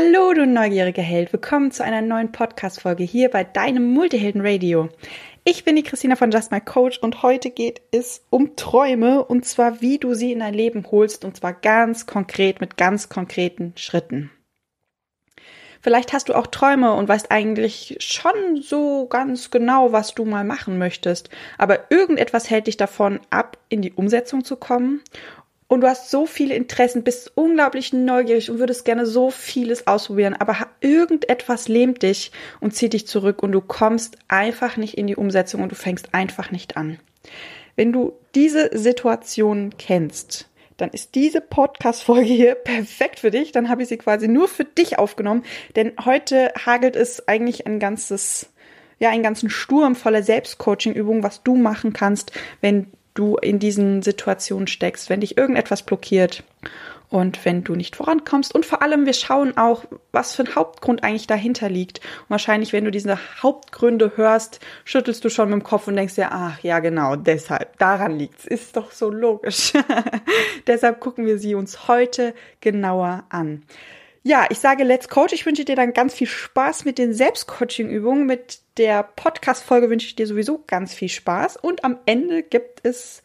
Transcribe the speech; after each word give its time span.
Hallo, 0.00 0.32
du 0.32 0.46
neugieriger 0.46 1.02
Held. 1.02 1.32
Willkommen 1.32 1.72
zu 1.72 1.82
einer 1.82 2.02
neuen 2.02 2.30
Podcast-Folge 2.30 3.02
hier 3.02 3.30
bei 3.30 3.42
deinem 3.42 3.92
Multihelden 3.94 4.46
Radio. 4.46 4.90
Ich 5.42 5.64
bin 5.64 5.74
die 5.74 5.82
Christina 5.82 6.14
von 6.14 6.30
Just 6.30 6.52
My 6.52 6.60
Coach 6.60 6.98
und 6.98 7.24
heute 7.24 7.50
geht 7.50 7.82
es 7.90 8.24
um 8.30 8.54
Träume 8.54 9.24
und 9.24 9.44
zwar, 9.44 9.80
wie 9.80 9.98
du 9.98 10.14
sie 10.14 10.30
in 10.30 10.38
dein 10.38 10.54
Leben 10.54 10.86
holst 10.88 11.24
und 11.24 11.36
zwar 11.36 11.52
ganz 11.52 12.06
konkret 12.06 12.60
mit 12.60 12.76
ganz 12.76 13.08
konkreten 13.08 13.72
Schritten. 13.74 14.30
Vielleicht 15.80 16.12
hast 16.12 16.28
du 16.28 16.34
auch 16.34 16.46
Träume 16.46 16.92
und 16.92 17.08
weißt 17.08 17.32
eigentlich 17.32 17.96
schon 17.98 18.62
so 18.62 19.06
ganz 19.06 19.50
genau, 19.50 19.90
was 19.90 20.14
du 20.14 20.24
mal 20.24 20.44
machen 20.44 20.78
möchtest, 20.78 21.28
aber 21.56 21.90
irgendetwas 21.90 22.50
hält 22.50 22.68
dich 22.68 22.76
davon 22.76 23.18
ab, 23.30 23.58
in 23.68 23.82
die 23.82 23.92
Umsetzung 23.92 24.44
zu 24.44 24.54
kommen 24.54 25.02
und 25.68 25.82
du 25.82 25.86
hast 25.86 26.10
so 26.10 26.26
viele 26.26 26.54
Interessen, 26.54 27.04
bist 27.04 27.32
unglaublich 27.34 27.92
neugierig 27.92 28.50
und 28.50 28.58
würdest 28.58 28.84
gerne 28.84 29.06
so 29.06 29.30
vieles 29.30 29.86
ausprobieren, 29.86 30.34
aber 30.34 30.56
irgendetwas 30.80 31.68
lähmt 31.68 32.02
dich 32.02 32.32
und 32.60 32.74
zieht 32.74 32.94
dich 32.94 33.06
zurück 33.06 33.42
und 33.42 33.52
du 33.52 33.60
kommst 33.60 34.16
einfach 34.28 34.76
nicht 34.76 34.96
in 34.96 35.06
die 35.06 35.16
Umsetzung 35.16 35.62
und 35.62 35.70
du 35.70 35.76
fängst 35.76 36.14
einfach 36.14 36.50
nicht 36.50 36.76
an. 36.76 36.98
Wenn 37.76 37.92
du 37.92 38.14
diese 38.34 38.76
Situation 38.76 39.74
kennst, 39.78 40.48
dann 40.78 40.90
ist 40.90 41.14
diese 41.14 41.40
Podcast-Folge 41.40 42.32
hier 42.32 42.54
perfekt 42.64 43.20
für 43.20 43.30
dich. 43.30 43.52
Dann 43.52 43.68
habe 43.68 43.82
ich 43.82 43.88
sie 43.88 43.98
quasi 43.98 44.26
nur 44.26 44.48
für 44.48 44.64
dich 44.64 44.98
aufgenommen, 44.98 45.44
denn 45.76 45.92
heute 46.04 46.52
hagelt 46.64 46.96
es 46.96 47.28
eigentlich 47.28 47.66
ein 47.66 47.78
ganzes 47.78 48.50
ja, 49.00 49.10
einen 49.10 49.22
ganzen 49.22 49.48
Sturm 49.48 49.94
voller 49.94 50.24
Selbstcoaching-Übungen, 50.24 51.22
was 51.22 51.44
du 51.44 51.54
machen 51.54 51.92
kannst, 51.92 52.32
wenn 52.60 52.88
du 53.14 53.36
in 53.36 53.58
diesen 53.58 54.02
Situationen 54.02 54.66
steckst, 54.66 55.10
wenn 55.10 55.20
dich 55.20 55.36
irgendetwas 55.36 55.82
blockiert 55.82 56.44
und 57.10 57.44
wenn 57.44 57.64
du 57.64 57.74
nicht 57.74 57.96
vorankommst. 57.96 58.54
Und 58.54 58.66
vor 58.66 58.82
allem, 58.82 59.06
wir 59.06 59.14
schauen 59.14 59.56
auch, 59.56 59.84
was 60.12 60.34
für 60.34 60.44
ein 60.44 60.54
Hauptgrund 60.54 61.02
eigentlich 61.02 61.26
dahinter 61.26 61.68
liegt. 61.68 62.00
Und 62.00 62.30
wahrscheinlich, 62.30 62.72
wenn 62.72 62.84
du 62.84 62.90
diese 62.90 63.18
Hauptgründe 63.42 64.12
hörst, 64.16 64.60
schüttelst 64.84 65.24
du 65.24 65.30
schon 65.30 65.50
mit 65.50 65.60
dem 65.60 65.64
Kopf 65.64 65.88
und 65.88 65.96
denkst 65.96 66.16
dir, 66.16 66.28
ach 66.32 66.60
ja, 66.60 66.80
genau, 66.80 67.16
deshalb, 67.16 67.78
daran 67.78 68.18
liegt's. 68.18 68.44
Ist 68.44 68.76
doch 68.76 68.92
so 68.92 69.10
logisch. 69.10 69.72
deshalb 70.66 71.00
gucken 71.00 71.24
wir 71.24 71.38
sie 71.38 71.54
uns 71.54 71.88
heute 71.88 72.34
genauer 72.60 73.24
an. 73.30 73.62
Ja, 74.28 74.44
ich 74.50 74.58
sage 74.58 74.84
Let's 74.84 75.08
Coach. 75.08 75.32
Ich 75.32 75.46
wünsche 75.46 75.64
dir 75.64 75.74
dann 75.74 75.94
ganz 75.94 76.12
viel 76.12 76.26
Spaß 76.26 76.84
mit 76.84 76.98
den 76.98 77.14
Selbstcoaching-Übungen. 77.14 78.26
Mit 78.26 78.58
der 78.76 79.02
Podcast-Folge 79.02 79.88
wünsche 79.88 80.06
ich 80.06 80.16
dir 80.16 80.26
sowieso 80.26 80.62
ganz 80.66 80.92
viel 80.92 81.08
Spaß. 81.08 81.56
Und 81.56 81.82
am 81.82 81.96
Ende 82.04 82.42
gibt 82.42 82.80
es 82.82 83.22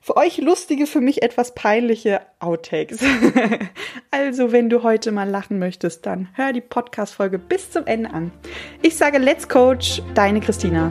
für 0.00 0.16
euch 0.16 0.38
lustige, 0.38 0.86
für 0.86 1.02
mich 1.02 1.22
etwas 1.22 1.54
peinliche 1.54 2.22
Outtakes. 2.40 2.98
also, 4.10 4.50
wenn 4.50 4.70
du 4.70 4.82
heute 4.82 5.12
mal 5.12 5.28
lachen 5.28 5.58
möchtest, 5.58 6.06
dann 6.06 6.30
hör 6.32 6.54
die 6.54 6.62
Podcast-Folge 6.62 7.38
bis 7.38 7.70
zum 7.70 7.86
Ende 7.86 8.08
an. 8.08 8.32
Ich 8.80 8.96
sage 8.96 9.18
Let's 9.18 9.50
Coach, 9.50 10.00
deine 10.14 10.40
Christina. 10.40 10.90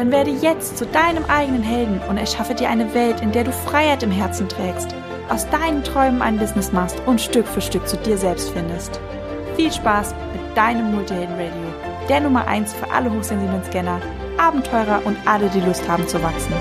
Dann 0.00 0.12
werde 0.12 0.30
jetzt 0.30 0.78
zu 0.78 0.86
deinem 0.86 1.26
eigenen 1.26 1.62
Helden 1.62 2.00
und 2.08 2.16
erschaffe 2.16 2.54
dir 2.54 2.70
eine 2.70 2.94
Welt, 2.94 3.20
in 3.20 3.32
der 3.32 3.44
du 3.44 3.52
Freiheit 3.52 4.02
im 4.02 4.10
Herzen 4.10 4.48
trägst, 4.48 4.94
aus 5.28 5.46
deinen 5.50 5.84
Träumen 5.84 6.22
ein 6.22 6.38
Business 6.38 6.72
machst 6.72 7.02
und 7.04 7.20
Stück 7.20 7.46
für 7.46 7.60
Stück 7.60 7.86
zu 7.86 7.98
dir 7.98 8.16
selbst 8.16 8.48
findest. 8.48 8.98
Viel 9.56 9.70
Spaß 9.70 10.14
mit 10.32 10.56
deinem 10.56 10.94
Multihelden 10.94 11.34
Radio, 11.34 12.06
der 12.08 12.20
Nummer 12.20 12.48
1 12.48 12.72
für 12.72 12.90
alle 12.90 13.12
hochsensiblen 13.12 13.62
Scanner, 13.62 14.00
Abenteurer 14.38 15.02
und 15.04 15.18
alle, 15.26 15.50
die 15.50 15.60
Lust 15.60 15.86
haben 15.86 16.08
zu 16.08 16.22
wachsen. 16.22 16.54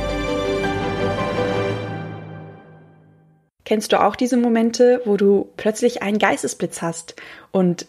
Kennst 3.63 3.94
du 3.94 4.03
auch 4.03 4.17
diese 4.17 4.35
Momente, 4.35 5.01
wo 5.05 5.16
du 5.16 5.47
plötzlich 5.55 6.01
einen 6.01 6.19
Geistesblitz 6.19 6.81
hast 6.81 7.16
und 7.51 7.85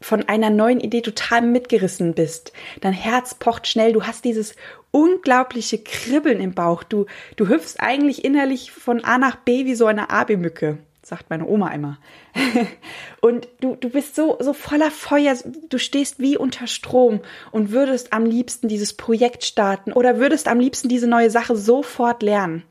von 0.00 0.28
einer 0.28 0.50
neuen 0.50 0.80
Idee 0.80 1.00
total 1.00 1.42
mitgerissen 1.42 2.14
bist. 2.14 2.52
Dein 2.80 2.92
Herz 2.92 3.34
pocht 3.34 3.66
schnell, 3.66 3.92
du 3.92 4.02
hast 4.04 4.24
dieses 4.24 4.54
unglaubliche 4.96 5.76
Kribbeln 5.76 6.40
im 6.40 6.54
Bauch. 6.54 6.82
Du, 6.82 7.04
du 7.36 7.48
hüpfst 7.48 7.76
eigentlich 7.80 8.24
innerlich 8.24 8.72
von 8.72 9.04
A 9.04 9.18
nach 9.18 9.36
B 9.36 9.66
wie 9.66 9.74
so 9.74 9.84
eine 9.84 10.08
AB-Mücke, 10.08 10.78
sagt 11.02 11.28
meine 11.28 11.46
Oma 11.46 11.68
immer. 11.72 11.98
und 13.20 13.46
du, 13.60 13.76
du 13.76 13.90
bist 13.90 14.16
so, 14.16 14.38
so 14.40 14.54
voller 14.54 14.90
Feuer, 14.90 15.36
du 15.68 15.78
stehst 15.78 16.18
wie 16.18 16.38
unter 16.38 16.66
Strom 16.66 17.20
und 17.52 17.72
würdest 17.72 18.14
am 18.14 18.24
liebsten 18.24 18.68
dieses 18.68 18.94
Projekt 18.94 19.44
starten 19.44 19.92
oder 19.92 20.18
würdest 20.18 20.48
am 20.48 20.58
liebsten 20.58 20.88
diese 20.88 21.06
neue 21.06 21.28
Sache 21.30 21.56
sofort 21.56 22.22
lernen. 22.22 22.62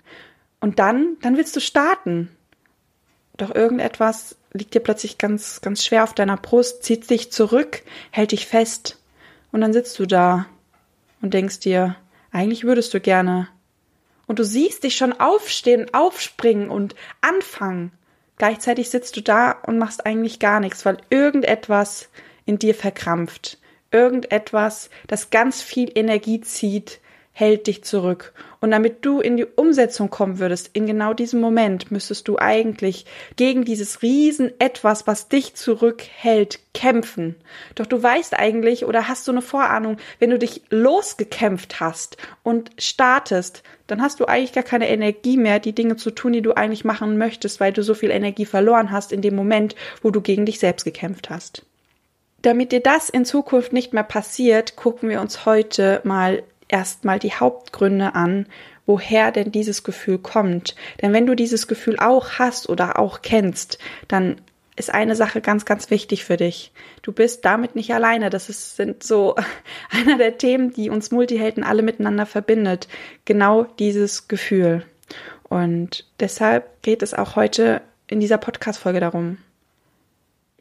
Und 0.59 0.79
dann, 0.79 1.17
dann 1.21 1.37
willst 1.37 1.55
du 1.55 1.59
starten. 1.59 2.35
Doch 3.37 3.53
irgendetwas 3.53 4.35
liegt 4.51 4.73
dir 4.73 4.79
plötzlich 4.79 5.19
ganz, 5.19 5.61
ganz 5.61 5.85
schwer 5.85 6.03
auf 6.03 6.15
deiner 6.15 6.37
Brust, 6.37 6.83
zieht 6.83 7.07
dich 7.07 7.31
zurück, 7.31 7.83
hält 8.09 8.31
dich 8.31 8.47
fest. 8.47 8.97
Und 9.51 9.61
dann 9.61 9.73
sitzt 9.73 9.99
du 9.99 10.07
da 10.07 10.47
und 11.21 11.35
denkst 11.35 11.59
dir, 11.59 11.97
eigentlich 12.35 12.65
würdest 12.65 12.93
du 12.93 12.99
gerne. 12.99 13.47
Und 14.27 14.39
du 14.39 14.43
siehst 14.43 14.83
dich 14.83 14.97
schon 14.97 15.13
aufstehen, 15.13 15.93
aufspringen 15.93 16.69
und 16.69 16.93
anfangen. 17.21 17.93
Gleichzeitig 18.37 18.89
sitzt 18.89 19.15
du 19.15 19.21
da 19.21 19.51
und 19.51 19.77
machst 19.77 20.05
eigentlich 20.05 20.39
gar 20.39 20.59
nichts, 20.59 20.85
weil 20.85 20.97
irgendetwas 21.09 22.09
in 22.45 22.59
dir 22.59 22.75
verkrampft. 22.75 23.57
Irgendetwas, 23.91 24.89
das 25.07 25.29
ganz 25.29 25.61
viel 25.61 25.89
Energie 25.95 26.41
zieht, 26.41 26.99
hält 27.31 27.67
dich 27.67 27.85
zurück. 27.85 28.33
Und 28.65 28.71
damit 28.71 29.05
du 29.05 29.19
in 29.19 29.37
die 29.37 29.45
Umsetzung 29.45 30.09
kommen 30.09 30.39
würdest, 30.39 30.71
in 30.73 30.87
genau 30.87 31.13
diesem 31.13 31.39
Moment, 31.39 31.91
müsstest 31.91 32.27
du 32.27 32.39
eigentlich 32.39 33.05
gegen 33.35 33.63
dieses 33.63 34.01
Riesen 34.01 34.51
etwas, 34.57 35.05
was 35.05 35.27
dich 35.27 35.53
zurückhält, 35.53 36.61
kämpfen. 36.73 37.35
Doch 37.75 37.85
du 37.85 38.01
weißt 38.01 38.33
eigentlich 38.33 38.83
oder 38.85 39.07
hast 39.07 39.25
so 39.25 39.31
eine 39.31 39.43
Vorahnung, 39.43 39.97
wenn 40.17 40.31
du 40.31 40.39
dich 40.39 40.63
losgekämpft 40.71 41.79
hast 41.79 42.17
und 42.41 42.71
startest, 42.79 43.61
dann 43.85 44.01
hast 44.01 44.19
du 44.19 44.25
eigentlich 44.25 44.53
gar 44.53 44.63
keine 44.63 44.89
Energie 44.89 45.37
mehr, 45.37 45.59
die 45.59 45.73
Dinge 45.75 45.95
zu 45.95 46.09
tun, 46.09 46.33
die 46.33 46.41
du 46.41 46.57
eigentlich 46.57 46.83
machen 46.83 47.19
möchtest, 47.19 47.59
weil 47.59 47.71
du 47.71 47.83
so 47.83 47.93
viel 47.93 48.09
Energie 48.09 48.45
verloren 48.45 48.89
hast 48.89 49.11
in 49.11 49.21
dem 49.21 49.35
Moment, 49.35 49.75
wo 50.01 50.09
du 50.09 50.21
gegen 50.21 50.47
dich 50.47 50.57
selbst 50.57 50.85
gekämpft 50.85 51.29
hast. 51.29 51.67
Damit 52.41 52.71
dir 52.71 52.81
das 52.81 53.09
in 53.09 53.25
Zukunft 53.25 53.73
nicht 53.73 53.93
mehr 53.93 54.03
passiert, 54.03 54.75
gucken 54.75 55.07
wir 55.09 55.21
uns 55.21 55.45
heute 55.45 56.01
mal 56.03 56.41
erstmal 56.75 57.19
die 57.19 57.33
Hauptgründe 57.33 58.15
an, 58.15 58.47
woher 58.85 59.31
denn 59.31 59.49
dieses 59.49 59.83
Gefühl 59.83 60.17
kommt. 60.17 60.75
Denn 61.01 61.13
wenn 61.13 61.25
du 61.25 61.33
dieses 61.33 61.67
Gefühl 61.67 61.97
auch 61.99 62.33
hast 62.33 62.67
oder 62.67 62.99
auch 62.99 63.21
kennst, 63.21 63.79
dann 64.09 64.41
ist 64.75 64.93
eine 64.93 65.15
Sache 65.15 65.39
ganz, 65.39 65.63
ganz 65.63 65.89
wichtig 65.89 66.25
für 66.25 66.35
dich. 66.35 66.73
Du 67.01 67.13
bist 67.13 67.45
damit 67.45 67.75
nicht 67.75 67.93
alleine. 67.93 68.29
Das 68.29 68.49
ist, 68.49 68.75
sind 68.75 69.03
so 69.03 69.35
einer 69.89 70.17
der 70.17 70.37
Themen, 70.37 70.73
die 70.73 70.89
uns 70.89 71.11
Multihelden 71.11 71.63
alle 71.63 71.81
miteinander 71.81 72.25
verbindet. 72.25 72.89
Genau 73.23 73.63
dieses 73.63 74.27
Gefühl. 74.27 74.85
Und 75.43 76.05
deshalb 76.19 76.81
geht 76.81 77.03
es 77.03 77.13
auch 77.13 77.37
heute 77.37 77.81
in 78.07 78.19
dieser 78.19 78.37
Podcast-Folge 78.37 78.99
darum. 78.99 79.37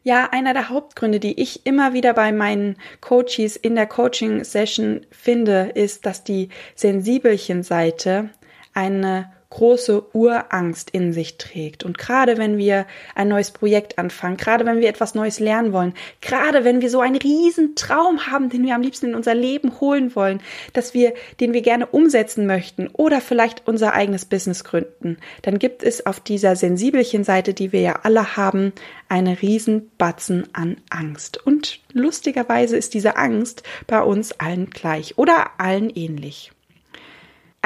Ja, 0.07 0.29
einer 0.31 0.53
der 0.53 0.69
Hauptgründe, 0.69 1.19
die 1.19 1.41
ich 1.41 1.65
immer 1.65 1.93
wieder 1.93 2.13
bei 2.13 2.31
meinen 2.31 2.75
Coaches 3.01 3.55
in 3.55 3.73
der 3.73 3.87
Coaching-Session 3.87 5.03
finde, 5.09 5.71
ist, 5.73 6.05
dass 6.05 6.23
die 6.23 6.49
Sensibelchen-Seite 6.75 8.29
eine 8.75 9.33
große 9.49 10.03
Urangst 10.13 10.89
in 10.89 11.13
sich 11.13 11.37
trägt. 11.37 11.83
Und 11.83 11.97
gerade 11.97 12.37
wenn 12.37 12.57
wir 12.57 12.85
ein 13.13 13.27
neues 13.27 13.51
Projekt 13.51 13.97
anfangen, 13.97 14.37
gerade 14.37 14.65
wenn 14.65 14.79
wir 14.79 14.89
etwas 14.89 15.15
Neues 15.15 15.39
lernen 15.39 15.73
wollen, 15.73 15.93
gerade 16.21 16.63
wenn 16.63 16.81
wir 16.81 16.89
so 16.89 16.99
einen 16.99 17.15
riesen 17.15 17.75
Traum 17.75 18.27
haben, 18.27 18.49
den 18.49 18.65
wir 18.65 18.75
am 18.75 18.81
liebsten 18.81 19.07
in 19.07 19.15
unser 19.15 19.35
Leben 19.35 19.79
holen 19.79 20.15
wollen, 20.15 20.41
dass 20.73 20.93
wir, 20.93 21.13
den 21.39 21.53
wir 21.53 21.61
gerne 21.61 21.85
umsetzen 21.85 22.47
möchten 22.47 22.87
oder 22.87 23.21
vielleicht 23.21 23.67
unser 23.67 23.93
eigenes 23.93 24.25
Business 24.25 24.63
gründen, 24.63 25.17
dann 25.41 25.59
gibt 25.59 25.83
es 25.83 26.05
auf 26.05 26.19
dieser 26.19 26.55
sensibelchen 26.55 27.23
Seite, 27.23 27.53
die 27.53 27.71
wir 27.71 27.81
ja 27.81 27.99
alle 28.03 28.35
haben, 28.35 28.73
eine 29.09 29.41
riesen 29.41 29.91
Batzen 29.97 30.47
an 30.53 30.77
Angst. 30.89 31.45
Und 31.45 31.79
lustigerweise 31.93 32.77
ist 32.77 32.93
diese 32.93 33.15
Angst 33.15 33.63
bei 33.87 34.01
uns 34.01 34.33
allen 34.33 34.69
gleich 34.69 35.17
oder 35.17 35.51
allen 35.59 35.89
ähnlich. 35.89 36.51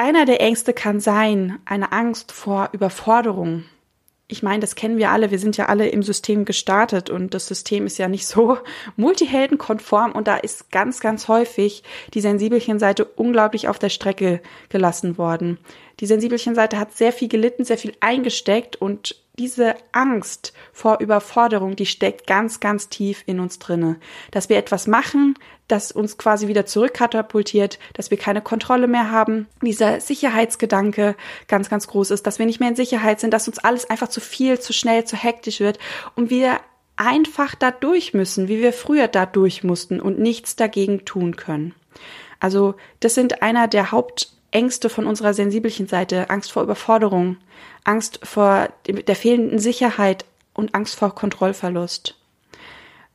Einer 0.00 0.24
der 0.24 0.40
Ängste 0.40 0.72
kann 0.72 0.98
sein, 0.98 1.58
eine 1.66 1.92
Angst 1.92 2.32
vor 2.32 2.70
Überforderung. 2.72 3.64
ich 4.28 4.42
meine, 4.42 4.60
das 4.60 4.74
kennen 4.74 4.96
wir 4.96 5.10
alle. 5.10 5.30
Wir 5.30 5.38
sind 5.38 5.58
ja 5.58 5.66
alle 5.66 5.88
im 5.88 6.02
System 6.02 6.46
gestartet 6.46 7.10
und 7.10 7.34
das 7.34 7.46
System 7.46 7.84
ist 7.84 7.98
ja 7.98 8.08
nicht 8.08 8.26
so 8.26 8.56
multiheldenkonform 8.96 10.12
und 10.12 10.26
da 10.26 10.38
ist 10.38 10.70
ganz, 10.70 11.00
ganz 11.00 11.28
häufig 11.28 11.82
die 12.14 12.22
Sensibelchen-Seite 12.22 13.04
unglaublich 13.04 13.68
auf 13.68 13.78
der 13.78 13.90
Strecke 13.90 14.40
gelassen 14.70 15.18
worden. 15.18 15.58
Die 15.98 16.06
Sensibelchen-Seite 16.06 16.78
hat 16.78 16.96
sehr 16.96 17.12
viel 17.12 17.28
gelitten, 17.28 17.66
sehr 17.66 17.76
viel 17.76 17.92
eingesteckt 18.00 18.76
und 18.76 19.16
diese 19.40 19.74
Angst 19.92 20.52
vor 20.70 21.00
Überforderung, 21.00 21.74
die 21.74 21.86
steckt 21.86 22.26
ganz, 22.26 22.60
ganz 22.60 22.90
tief 22.90 23.22
in 23.24 23.40
uns 23.40 23.58
drinne. 23.58 23.96
Dass 24.32 24.50
wir 24.50 24.58
etwas 24.58 24.86
machen, 24.86 25.34
das 25.66 25.92
uns 25.92 26.18
quasi 26.18 26.46
wieder 26.46 26.66
zurückkatapultiert, 26.66 27.78
dass 27.94 28.10
wir 28.10 28.18
keine 28.18 28.42
Kontrolle 28.42 28.86
mehr 28.86 29.10
haben. 29.10 29.48
Dieser 29.62 29.98
Sicherheitsgedanke 29.98 31.16
ganz, 31.48 31.70
ganz 31.70 31.86
groß 31.86 32.10
ist, 32.10 32.26
dass 32.26 32.38
wir 32.38 32.44
nicht 32.44 32.60
mehr 32.60 32.68
in 32.68 32.76
Sicherheit 32.76 33.18
sind, 33.18 33.32
dass 33.32 33.48
uns 33.48 33.58
alles 33.58 33.88
einfach 33.88 34.08
zu 34.08 34.20
viel, 34.20 34.60
zu 34.60 34.74
schnell, 34.74 35.04
zu 35.04 35.16
hektisch 35.16 35.60
wird 35.60 35.78
und 36.16 36.28
wir 36.28 36.60
einfach 36.96 37.54
da 37.54 37.70
durch 37.70 38.12
müssen, 38.12 38.46
wie 38.48 38.60
wir 38.60 38.74
früher 38.74 39.08
da 39.08 39.24
durch 39.24 39.64
mussten 39.64 40.02
und 40.02 40.18
nichts 40.18 40.54
dagegen 40.54 41.06
tun 41.06 41.36
können. 41.36 41.74
Also 42.40 42.74
das 43.00 43.14
sind 43.14 43.40
einer 43.40 43.68
der 43.68 43.90
Hauptängste 44.52 44.88
von 44.88 45.06
unserer 45.06 45.32
sensibelchen 45.32 45.86
Seite, 45.86 46.28
Angst 46.28 46.50
vor 46.50 46.64
Überforderung, 46.64 47.36
Angst 47.84 48.18
vor 48.24 48.68
der 48.88 49.14
fehlenden 49.14 49.60
Sicherheit 49.60 50.24
und 50.54 50.74
Angst 50.74 50.96
vor 50.96 51.14
Kontrollverlust. 51.14 52.18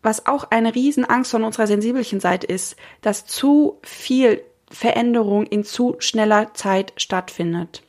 Was 0.02 0.28
auch 0.28 0.50
eine 0.52 0.74
Riesenangst 0.74 1.32
von 1.32 1.44
unserer 1.44 1.68
sensibelchen 1.68 2.22
Seite 2.22 2.48
ist, 2.48 2.78
dass 3.02 3.26
zu 3.26 3.80
viel 3.84 4.44
Veränderung 4.72 5.46
in 5.46 5.66
zu 5.66 5.98
schneller 6.00 6.54
Zeit 6.54 6.94
stattfindet. 6.96 7.84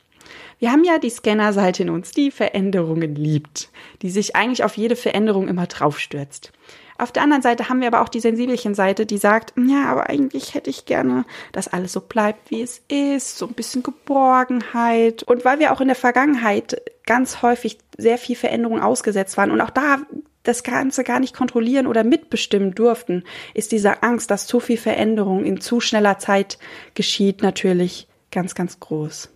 Wir 0.59 0.73
haben 0.73 0.83
ja 0.83 0.99
die 0.99 1.09
Scanner-Seite 1.09 1.83
in 1.83 1.89
uns, 1.89 2.11
die 2.11 2.31
Veränderungen 2.31 3.15
liebt, 3.15 3.69
die 4.01 4.09
sich 4.09 4.35
eigentlich 4.35 4.65
auf 4.65 4.75
jede 4.75 4.97
Veränderung 4.97 5.47
immer 5.47 5.67
draufstürzt. 5.67 6.51
Auf 6.97 7.11
der 7.11 7.23
anderen 7.23 7.43
Seite 7.43 7.69
haben 7.69 7.81
wir 7.81 7.87
aber 7.87 8.01
auch 8.01 8.09
die 8.09 8.19
sensibelchen 8.19 8.73
Seite, 8.73 9.05
die 9.05 9.17
sagt, 9.17 9.53
ja, 9.57 9.85
aber 9.85 10.09
eigentlich 10.09 10.55
hätte 10.55 10.69
ich 10.69 10.85
gerne, 10.85 11.25
dass 11.51 11.67
alles 11.67 11.93
so 11.93 12.01
bleibt, 12.01 12.49
wie 12.49 12.61
es 12.61 12.81
ist, 12.87 13.37
so 13.37 13.47
ein 13.47 13.53
bisschen 13.53 13.83
Geborgenheit. 13.83 15.23
Und 15.23 15.45
weil 15.45 15.59
wir 15.59 15.71
auch 15.71 15.81
in 15.81 15.87
der 15.87 15.95
Vergangenheit 15.95 16.81
ganz 17.05 17.41
häufig 17.41 17.77
sehr 17.97 18.17
viel 18.17 18.35
Veränderung 18.35 18.81
ausgesetzt 18.81 19.37
waren 19.37 19.51
und 19.51 19.61
auch 19.61 19.69
da 19.69 19.99
das 20.43 20.63
Ganze 20.63 21.03
gar 21.03 21.19
nicht 21.19 21.35
kontrollieren 21.35 21.87
oder 21.87 22.03
mitbestimmen 22.03 22.73
durften, 22.73 23.23
ist 23.53 23.71
diese 23.71 24.01
Angst, 24.01 24.31
dass 24.31 24.47
zu 24.47 24.59
viel 24.59 24.77
Veränderung 24.77 25.43
in 25.43 25.61
zu 25.61 25.79
schneller 25.81 26.19
Zeit 26.19 26.57
geschieht, 26.93 27.41
natürlich 27.41 28.07
ganz, 28.31 28.55
ganz 28.55 28.79
groß. 28.79 29.29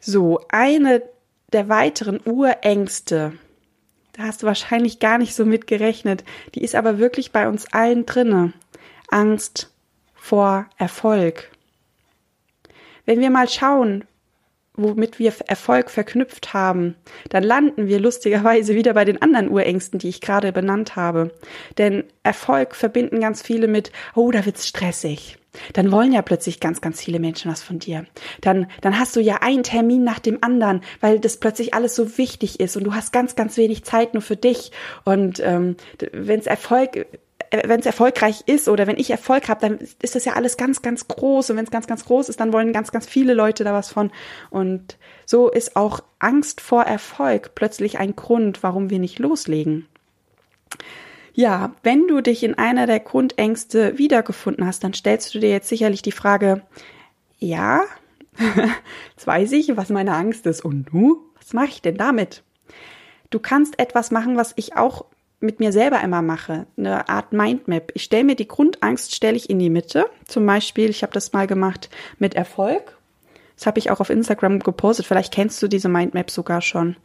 So, 0.00 0.40
eine 0.48 1.02
der 1.52 1.68
weiteren 1.68 2.20
Urängste, 2.24 3.32
da 4.14 4.24
hast 4.24 4.42
du 4.42 4.46
wahrscheinlich 4.46 5.00
gar 5.00 5.18
nicht 5.18 5.34
so 5.34 5.44
mit 5.44 5.66
gerechnet, 5.66 6.24
die 6.54 6.62
ist 6.62 6.74
aber 6.74 6.98
wirklich 6.98 7.32
bei 7.32 7.48
uns 7.48 7.72
allen 7.72 8.06
drinne. 8.06 8.52
Angst 9.08 9.70
vor 10.14 10.66
Erfolg. 10.78 11.50
Wenn 13.06 13.20
wir 13.20 13.30
mal 13.30 13.48
schauen, 13.48 14.04
womit 14.76 15.18
wir 15.18 15.32
Erfolg 15.46 15.90
verknüpft 15.90 16.52
haben, 16.52 16.96
dann 17.28 17.42
landen 17.42 17.86
wir 17.86 18.00
lustigerweise 18.00 18.74
wieder 18.74 18.94
bei 18.94 19.04
den 19.04 19.22
anderen 19.22 19.48
Urängsten, 19.48 19.98
die 19.98 20.08
ich 20.08 20.20
gerade 20.20 20.52
benannt 20.52 20.96
habe. 20.96 21.30
Denn 21.78 22.04
Erfolg 22.22 22.74
verbinden 22.74 23.20
ganz 23.20 23.42
viele 23.42 23.68
mit, 23.68 23.92
oh, 24.14 24.30
da 24.30 24.44
wird's 24.44 24.66
stressig. 24.66 25.38
Dann 25.72 25.92
wollen 25.92 26.12
ja 26.12 26.22
plötzlich 26.22 26.60
ganz, 26.60 26.80
ganz 26.80 27.00
viele 27.00 27.20
Menschen 27.20 27.50
was 27.50 27.62
von 27.62 27.78
dir. 27.78 28.06
Dann, 28.40 28.66
dann 28.80 28.98
hast 28.98 29.14
du 29.14 29.20
ja 29.20 29.36
einen 29.40 29.62
Termin 29.62 30.02
nach 30.02 30.18
dem 30.18 30.38
anderen, 30.42 30.80
weil 31.00 31.20
das 31.20 31.38
plötzlich 31.38 31.74
alles 31.74 31.94
so 31.94 32.18
wichtig 32.18 32.60
ist 32.60 32.76
und 32.76 32.84
du 32.84 32.94
hast 32.94 33.12
ganz, 33.12 33.36
ganz 33.36 33.56
wenig 33.56 33.84
Zeit 33.84 34.14
nur 34.14 34.22
für 34.22 34.36
dich. 34.36 34.72
Und 35.04 35.40
ähm, 35.40 35.76
wenn 36.12 36.40
es 36.40 36.46
Erfolg 36.46 37.06
wenn 37.64 37.80
es 37.80 37.86
erfolgreich 37.86 38.42
ist 38.46 38.68
oder 38.68 38.86
wenn 38.86 38.98
ich 38.98 39.10
Erfolg 39.10 39.48
habe, 39.48 39.60
dann 39.60 39.78
ist 40.02 40.14
das 40.14 40.24
ja 40.24 40.34
alles 40.34 40.56
ganz, 40.56 40.82
ganz 40.82 41.08
groß. 41.08 41.50
Und 41.50 41.56
wenn 41.56 41.64
es 41.64 41.70
ganz, 41.70 41.86
ganz 41.86 42.04
groß 42.04 42.28
ist, 42.28 42.40
dann 42.40 42.52
wollen 42.52 42.72
ganz, 42.72 42.92
ganz 42.92 43.06
viele 43.06 43.34
Leute 43.34 43.64
da 43.64 43.72
was 43.72 43.90
von. 43.90 44.10
Und 44.50 44.98
so 45.26 45.50
ist 45.50 45.76
auch 45.76 46.00
Angst 46.18 46.60
vor 46.60 46.82
Erfolg 46.82 47.54
plötzlich 47.54 47.98
ein 47.98 48.16
Grund, 48.16 48.62
warum 48.62 48.90
wir 48.90 48.98
nicht 48.98 49.18
loslegen. 49.18 49.86
Ja, 51.34 51.74
wenn 51.82 52.06
du 52.06 52.20
dich 52.20 52.44
in 52.44 52.54
einer 52.54 52.86
der 52.86 53.00
Grundängste 53.00 53.98
wiedergefunden 53.98 54.66
hast, 54.66 54.84
dann 54.84 54.94
stellst 54.94 55.34
du 55.34 55.40
dir 55.40 55.50
jetzt 55.50 55.68
sicherlich 55.68 56.02
die 56.02 56.12
Frage, 56.12 56.62
ja, 57.38 57.84
jetzt 59.16 59.26
weiß 59.26 59.52
ich, 59.52 59.76
was 59.76 59.90
meine 59.90 60.14
Angst 60.14 60.46
ist. 60.46 60.64
Und 60.64 60.86
du, 60.86 61.24
was 61.36 61.52
mache 61.52 61.66
ich 61.66 61.82
denn 61.82 61.96
damit? 61.96 62.42
Du 63.30 63.40
kannst 63.40 63.78
etwas 63.80 64.12
machen, 64.12 64.36
was 64.36 64.52
ich 64.56 64.76
auch 64.76 65.06
mit 65.40 65.60
mir 65.60 65.72
selber 65.72 66.00
immer 66.00 66.22
mache, 66.22 66.66
eine 66.76 67.08
Art 67.08 67.32
Mindmap. 67.32 67.92
Ich 67.94 68.04
stelle 68.04 68.24
mir 68.24 68.36
die 68.36 68.48
Grundangst, 68.48 69.14
stelle 69.14 69.36
ich 69.36 69.50
in 69.50 69.58
die 69.58 69.70
Mitte. 69.70 70.06
Zum 70.26 70.46
Beispiel, 70.46 70.90
ich 70.90 71.02
habe 71.02 71.12
das 71.12 71.32
mal 71.32 71.46
gemacht 71.46 71.90
mit 72.18 72.34
Erfolg. 72.34 72.96
Das 73.56 73.66
habe 73.66 73.78
ich 73.78 73.90
auch 73.90 74.00
auf 74.00 74.10
Instagram 74.10 74.60
gepostet. 74.60 75.06
Vielleicht 75.06 75.32
kennst 75.32 75.62
du 75.62 75.68
diese 75.68 75.88
Mindmap 75.88 76.30
sogar 76.30 76.60
schon. 76.60 76.96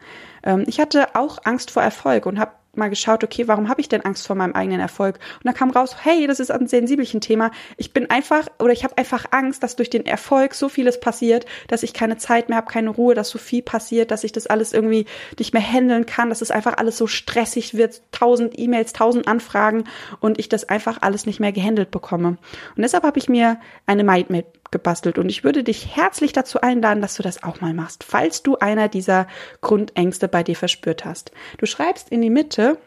Ähm, 0.44 0.64
ich 0.68 0.80
hatte 0.80 1.16
auch 1.16 1.40
Angst 1.44 1.72
vor 1.72 1.84
Erfolg 1.84 2.26
und 2.26 2.40
habe 2.40 2.52
mal 2.76 2.90
geschaut, 2.90 3.24
okay, 3.24 3.48
warum 3.48 3.70
habe 3.70 3.82
ich 3.82 3.90
denn 3.90 4.02
Angst 4.02 4.28
vor 4.28 4.36
meinem 4.36 4.54
eigenen 4.54 4.80
Erfolg? 4.80 5.20
Und 5.38 5.46
dann 5.46 5.54
kam 5.54 5.72
raus, 5.72 5.96
hey, 6.02 6.28
das 6.28 6.40
ist 6.40 6.52
ein 6.52 6.68
sensibelchen 6.68 7.22
Thema. 7.22 7.52
Ich 7.78 7.94
bin 7.94 8.10
einfach 8.10 8.48
oder 8.60 8.72
ich 8.74 8.84
habe 8.84 8.98
einfach 8.98 9.26
Angst, 9.32 9.64
dass 9.64 9.76
durch 9.76 9.90
den 9.90 10.06
Erfolg 10.06 10.54
so 10.54 10.70
vieles 10.70 11.00
passiert, 11.00 11.46
dass 11.68 11.84
ich 11.84 11.94
keine 11.94 12.18
Zeit 12.18 12.50
mehr 12.50 12.58
habe, 12.58 12.72
keine 12.72 12.90
Ruhe, 12.90 13.16
dass 13.16 13.30
so 13.30 13.40
viel 13.40 13.62
passiert, 13.62 14.12
dass 14.12 14.24
ich 14.24 14.32
das 14.32 14.48
alles 14.48 14.74
irgendwie 14.74 15.06
nicht 15.38 15.54
mehr 15.54 15.64
handeln 15.64 16.06
kann, 16.06 16.30
dass 16.30 16.42
es 16.42 16.52
einfach 16.52 16.78
alles 16.78 16.98
so 16.98 17.08
stressig 17.08 17.76
wird, 17.76 18.02
tausend 18.12 18.58
E-Mails, 18.58 18.94
tausend 18.94 19.28
Anfragen 19.28 19.86
und 20.20 20.40
ich 20.40 20.50
das 20.50 20.68
einfach 20.68 21.02
alles 21.02 21.26
nicht 21.26 21.40
mehr 21.40 21.52
gehandelt 21.52 21.92
bekomme. 21.92 22.38
Und 22.76 22.82
deshalb 22.82 23.04
habe 23.04 23.20
ich 23.20 23.30
mir 23.30 23.60
eine 23.86 24.04
Mindmap 24.04 24.59
gebastelt 24.72 25.18
und 25.18 25.30
ich 25.30 25.44
würde 25.44 25.64
dich 25.64 25.96
herzlich 25.96 26.34
dazu 26.34 26.62
einladen, 26.62 27.02
dass 27.02 27.16
du 27.16 27.24
das 27.24 27.44
auch 27.44 27.62
mal 27.62 27.74
machst, 27.74 28.04
falls 28.04 28.44
du 28.44 28.58
einer 28.58 28.88
dieser 28.88 29.28
Grundängste 29.62 30.28
bei 30.28 30.44
dir 30.44 30.56
verspürt 30.56 31.06
hast. 31.06 31.32
Du 31.58 31.66
schreibst 31.66 32.10
in 32.10 32.22
die 32.22 32.30
Mitte, 32.30 32.78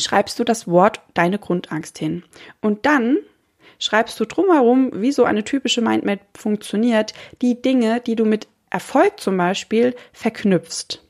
schreibst 0.00 0.38
du 0.38 0.44
das 0.44 0.66
Wort 0.68 1.00
deine 1.14 1.38
Grundangst 1.38 1.98
hin 1.98 2.24
und 2.60 2.86
dann 2.86 3.18
schreibst 3.78 4.18
du 4.20 4.24
drumherum, 4.24 4.90
wie 4.94 5.12
so 5.12 5.24
eine 5.24 5.44
typische 5.44 5.82
Mindmap 5.82 6.20
funktioniert, 6.36 7.14
die 7.42 7.60
Dinge, 7.60 8.00
die 8.00 8.16
du 8.16 8.24
mit 8.24 8.46
Erfolg 8.70 9.20
zum 9.20 9.36
Beispiel 9.36 9.94
verknüpfst. 10.12 11.02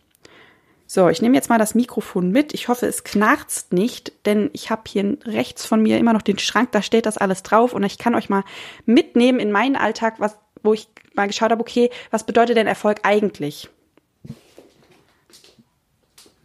So, 0.95 1.09
ich 1.09 1.23
nehme 1.23 1.35
jetzt 1.35 1.49
mal 1.49 1.57
das 1.57 1.75
Mikrofon 1.75 2.33
mit. 2.33 2.53
Ich 2.53 2.69
hoffe, 2.69 2.85
es 2.85 3.03
knarzt 3.03 3.73
nicht, 3.73 4.13
denn 4.27 4.51
ich 4.53 4.69
habe 4.69 4.83
hier 4.87 5.17
rechts 5.25 5.65
von 5.65 5.81
mir 5.81 5.97
immer 5.97 6.13
noch 6.13 6.21
den 6.21 6.39
Schrank, 6.39 6.71
da 6.73 6.83
steht 6.83 7.07
das 7.07 7.17
alles 7.17 7.43
drauf 7.43 7.73
und 7.73 7.83
ich 7.83 7.97
kann 7.97 8.15
euch 8.15 8.29
mal 8.29 8.45
mitnehmen 8.85 9.41
in 9.41 9.51
meinen 9.51 9.77
Alltag, 9.77 10.17
was, 10.19 10.37
wo 10.63 10.75
ich 10.75 10.89
mal 11.15 11.29
geschaut 11.29 11.51
habe, 11.51 11.63
okay, 11.63 11.89
was 12.11 12.27
bedeutet 12.27 12.59
denn 12.59 12.67
Erfolg 12.67 13.01
eigentlich? 13.05 13.71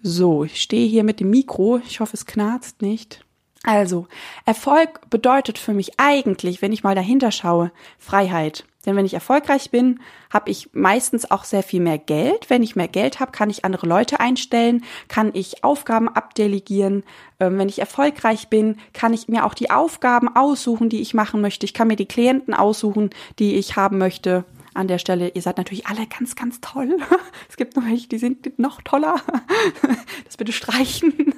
So, 0.02 0.46
ich 0.46 0.62
stehe 0.62 0.88
hier 0.88 1.04
mit 1.04 1.20
dem 1.20 1.30
Mikro. 1.30 1.82
Ich 1.86 2.00
hoffe, 2.00 2.16
es 2.16 2.26
knarzt 2.26 2.82
nicht. 2.82 3.26
Also, 3.68 4.08
Erfolg 4.46 5.10
bedeutet 5.10 5.58
für 5.58 5.74
mich 5.74 6.00
eigentlich, 6.00 6.62
wenn 6.62 6.72
ich 6.72 6.86
mal 6.86 6.96
dahinter 6.96 7.32
schaue, 7.32 7.74
Freiheit. 8.00 8.64
Denn 8.86 8.96
wenn 8.96 9.06
ich 9.06 9.14
erfolgreich 9.14 9.72
bin, 9.72 10.00
habe 10.30 10.50
ich 10.52 10.70
meistens 10.72 11.30
auch 11.30 11.44
sehr 11.44 11.64
viel 11.64 11.82
mehr 11.82 11.98
Geld. 11.98 12.50
Wenn 12.50 12.64
ich 12.64 12.78
mehr 12.78 12.88
Geld 12.88 13.20
habe, 13.20 13.34
kann 13.34 13.50
ich 13.50 13.66
andere 13.66 13.86
Leute 13.86 14.22
einstellen, 14.22 14.86
kann 15.10 15.32
ich 15.34 15.66
Aufgaben 15.66 16.08
abdelegieren. 16.08 17.04
Ähm, 17.42 17.58
wenn 17.58 17.68
ich 17.68 17.80
erfolgreich 17.80 18.48
bin, 18.48 18.78
kann 18.94 19.12
ich 19.12 19.28
mir 19.28 19.46
auch 19.46 19.54
die 19.54 19.70
Aufgaben 19.70 20.34
aussuchen, 20.34 20.88
die 20.88 21.02
ich 21.02 21.14
machen 21.14 21.42
möchte. 21.42 21.66
Ich 21.66 21.74
kann 21.74 21.90
mir 21.90 21.98
die 21.98 22.06
Klienten 22.06 22.54
aussuchen, 22.54 23.10
die 23.38 23.56
ich 23.56 23.76
haben 23.76 23.98
möchte 23.98 24.46
an 24.78 24.88
der 24.88 25.00
Stelle, 25.00 25.30
ihr 25.30 25.42
seid 25.42 25.58
natürlich 25.58 25.88
alle 25.88 26.06
ganz, 26.08 26.36
ganz 26.36 26.62
toll. 26.62 26.98
Es 27.50 27.56
gibt 27.56 27.76
noch 27.76 27.86
welche, 27.86 28.08
die 28.08 28.18
sind 28.18 28.60
noch 28.60 28.82
toller. 28.82 29.16
Das 30.26 30.38
bitte 30.38 30.52
streichen. 30.52 31.34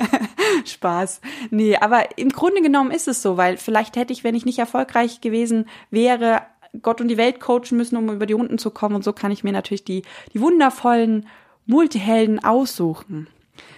Spaß. 0.64 1.20
Nee, 1.50 1.76
aber 1.76 2.18
im 2.18 2.30
Grunde 2.30 2.62
genommen 2.62 2.90
ist 2.90 3.08
es 3.08 3.22
so, 3.22 3.36
weil 3.36 3.56
vielleicht 3.56 3.96
hätte 3.96 4.12
ich, 4.12 4.24
wenn 4.24 4.34
ich 4.34 4.46
nicht 4.46 4.58
erfolgreich 4.58 5.20
gewesen 5.20 5.68
wäre, 5.90 6.42
Gott 6.82 7.00
und 7.00 7.08
die 7.08 7.16
Welt 7.16 7.40
coachen 7.40 7.76
müssen, 7.76 7.96
um 7.96 8.08
über 8.08 8.26
die 8.26 8.32
Runden 8.32 8.58
zu 8.58 8.70
kommen. 8.70 8.94
Und 8.94 9.04
so 9.04 9.12
kann 9.12 9.30
ich 9.30 9.44
mir 9.44 9.52
natürlich 9.52 9.84
die, 9.84 10.02
die 10.32 10.40
wundervollen 10.40 11.26
Multihelden 11.66 12.42
aussuchen. 12.42 13.28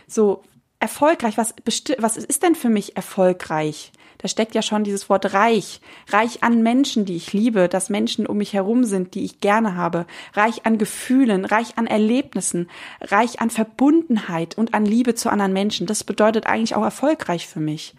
So, 0.06 0.42
erfolgreich, 0.78 1.36
was, 1.36 1.54
was 1.98 2.16
ist 2.16 2.42
denn 2.42 2.54
für 2.54 2.68
mich 2.68 2.96
erfolgreich? 2.96 3.92
Da 4.22 4.28
steckt 4.28 4.54
ja 4.54 4.62
schon 4.62 4.84
dieses 4.84 5.08
Wort 5.08 5.34
reich. 5.34 5.80
Reich 6.08 6.42
an 6.42 6.62
Menschen, 6.62 7.04
die 7.04 7.16
ich 7.16 7.32
liebe, 7.32 7.68
dass 7.68 7.90
Menschen 7.90 8.26
um 8.26 8.38
mich 8.38 8.52
herum 8.52 8.84
sind, 8.84 9.14
die 9.14 9.24
ich 9.24 9.40
gerne 9.40 9.76
habe. 9.76 10.06
Reich 10.32 10.64
an 10.64 10.78
Gefühlen, 10.78 11.44
reich 11.44 11.76
an 11.76 11.88
Erlebnissen, 11.88 12.70
reich 13.00 13.40
an 13.40 13.50
Verbundenheit 13.50 14.56
und 14.56 14.74
an 14.74 14.86
Liebe 14.86 15.14
zu 15.14 15.28
anderen 15.28 15.52
Menschen. 15.52 15.86
Das 15.86 16.04
bedeutet 16.04 16.46
eigentlich 16.46 16.76
auch 16.76 16.84
erfolgreich 16.84 17.48
für 17.48 17.60
mich. 17.60 17.94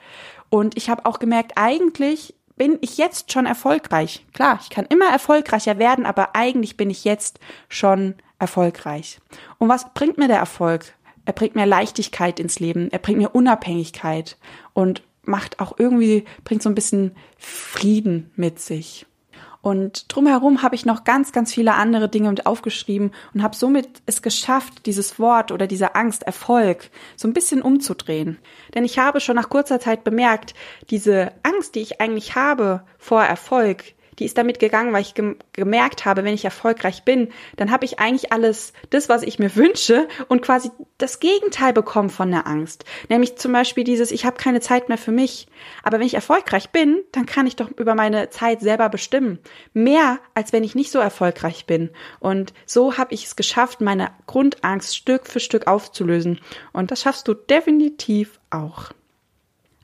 Und 0.50 0.78
ich 0.78 0.90
habe 0.90 1.06
auch 1.06 1.20
gemerkt, 1.20 1.54
eigentlich 1.56 2.34
bin 2.56 2.78
ich 2.82 2.98
jetzt 2.98 3.32
schon 3.32 3.46
erfolgreich. 3.46 4.26
Klar, 4.34 4.60
ich 4.62 4.70
kann 4.70 4.86
immer 4.86 5.10
erfolgreicher 5.10 5.78
werden, 5.78 6.06
aber 6.06 6.36
eigentlich 6.36 6.78
bin 6.78 6.90
ich 6.90 7.04
jetzt 7.04 7.40
schon 7.68 8.16
erfolgreich. 8.40 9.20
Und 9.58 9.70
was 9.70 9.94
bringt 9.94 10.18
mir 10.18 10.28
der 10.28 10.38
Erfolg? 10.38 10.94
Er 11.26 11.34
bringt 11.34 11.56
mir 11.56 11.66
Leichtigkeit 11.66 12.40
ins 12.40 12.60
Leben, 12.60 12.92
er 12.92 13.00
bringt 13.00 13.18
mir 13.18 13.34
Unabhängigkeit 13.34 14.38
und 14.74 15.02
macht 15.24 15.60
auch 15.60 15.76
irgendwie, 15.78 16.26
bringt 16.44 16.64
so 16.64 16.70
ein 16.70 16.76
bisschen 16.76 17.16
Frieden 17.38 18.32
mit 18.36 18.60
sich. 18.60 19.06
Und 19.64 20.14
drumherum 20.14 20.62
habe 20.62 20.76
ich 20.76 20.86
noch 20.86 21.06
ganz, 21.06 21.32
ganz 21.32 21.54
viele 21.54 21.76
andere 21.76 22.10
Dinge 22.10 22.30
mit 22.30 22.46
aufgeschrieben 22.46 23.12
und 23.34 23.44
habe 23.44 23.56
somit 23.56 23.88
es 24.06 24.22
geschafft, 24.22 24.86
dieses 24.86 25.20
Wort 25.20 25.54
oder 25.54 25.68
diese 25.68 25.96
Angst, 25.96 26.24
Erfolg, 26.24 26.90
so 27.16 27.30
ein 27.30 27.34
bisschen 27.34 27.62
umzudrehen. 27.62 28.40
Denn 28.76 28.84
ich 28.84 29.00
habe 29.00 29.22
schon 29.22 29.38
nach 29.38 29.48
kurzer 29.48 29.80
Zeit 29.80 30.04
bemerkt, 30.04 30.54
diese 30.90 31.32
Angst, 31.44 31.76
die 31.76 31.80
ich 31.80 32.02
eigentlich 32.02 32.36
habe 32.36 32.84
vor 32.98 33.24
Erfolg, 33.24 33.94
die 34.20 34.26
ist 34.26 34.38
damit 34.38 34.60
gegangen, 34.60 34.94
weil 34.94 35.02
ich 35.02 35.14
gem 35.14 35.38
gemerkt 35.54 36.06
habe, 36.06 36.24
wenn 36.24 36.34
ich 36.34 36.46
erfolgreich 36.46 37.04
bin, 37.04 37.30
dann 37.58 37.72
habe 37.72 37.86
ich 37.86 38.00
eigentlich 38.00 38.32
alles, 38.32 38.74
das, 38.90 39.10
was 39.10 39.24
ich 39.24 39.40
mir 39.40 39.56
wünsche 39.56 40.08
und 40.28 40.42
quasi 40.42 40.72
das 40.98 41.20
Gegenteil 41.20 41.74
bekommen 41.74 42.10
von 42.10 42.32
der 42.32 42.48
Angst. 42.48 42.86
Nämlich 43.10 43.36
zum 43.38 43.52
Beispiel 43.52 43.84
dieses, 43.84 44.12
ich 44.12 44.26
habe 44.26 44.38
keine 44.38 44.62
Zeit 44.62 44.90
mehr 44.90 44.98
für 44.98 45.12
mich. 45.12 45.48
Aber 45.84 46.00
wenn 46.00 46.08
ich 46.08 46.14
erfolgreich 46.14 46.70
bin, 46.70 47.02
dann 47.12 47.26
kann 47.26 47.48
ich 47.48 47.56
doch 47.56 47.70
über 47.72 47.96
meine 47.96 48.30
Zeit 48.30 48.62
selber 48.62 48.90
bestimmen. 48.90 49.40
Mehr, 49.74 50.20
als 50.34 50.54
wenn 50.54 50.64
ich 50.64 50.76
nicht 50.76 50.92
so 50.92 51.00
erfolgreich 51.00 51.66
bin. 51.66 51.90
Und 52.20 52.54
so 52.66 52.98
habe 52.98 53.14
ich 53.14 53.26
es 53.26 53.36
geschafft, 53.36 53.82
meine 53.82 54.12
Grundangst 54.28 54.96
Stück 54.96 55.28
für 55.28 55.40
Stück 55.40 55.68
aufzulösen. 55.68 56.40
Und 56.72 56.92
das 56.92 57.02
schaffst 57.02 57.28
du 57.28 57.34
definitiv 57.34 58.40
auch. 58.50 58.92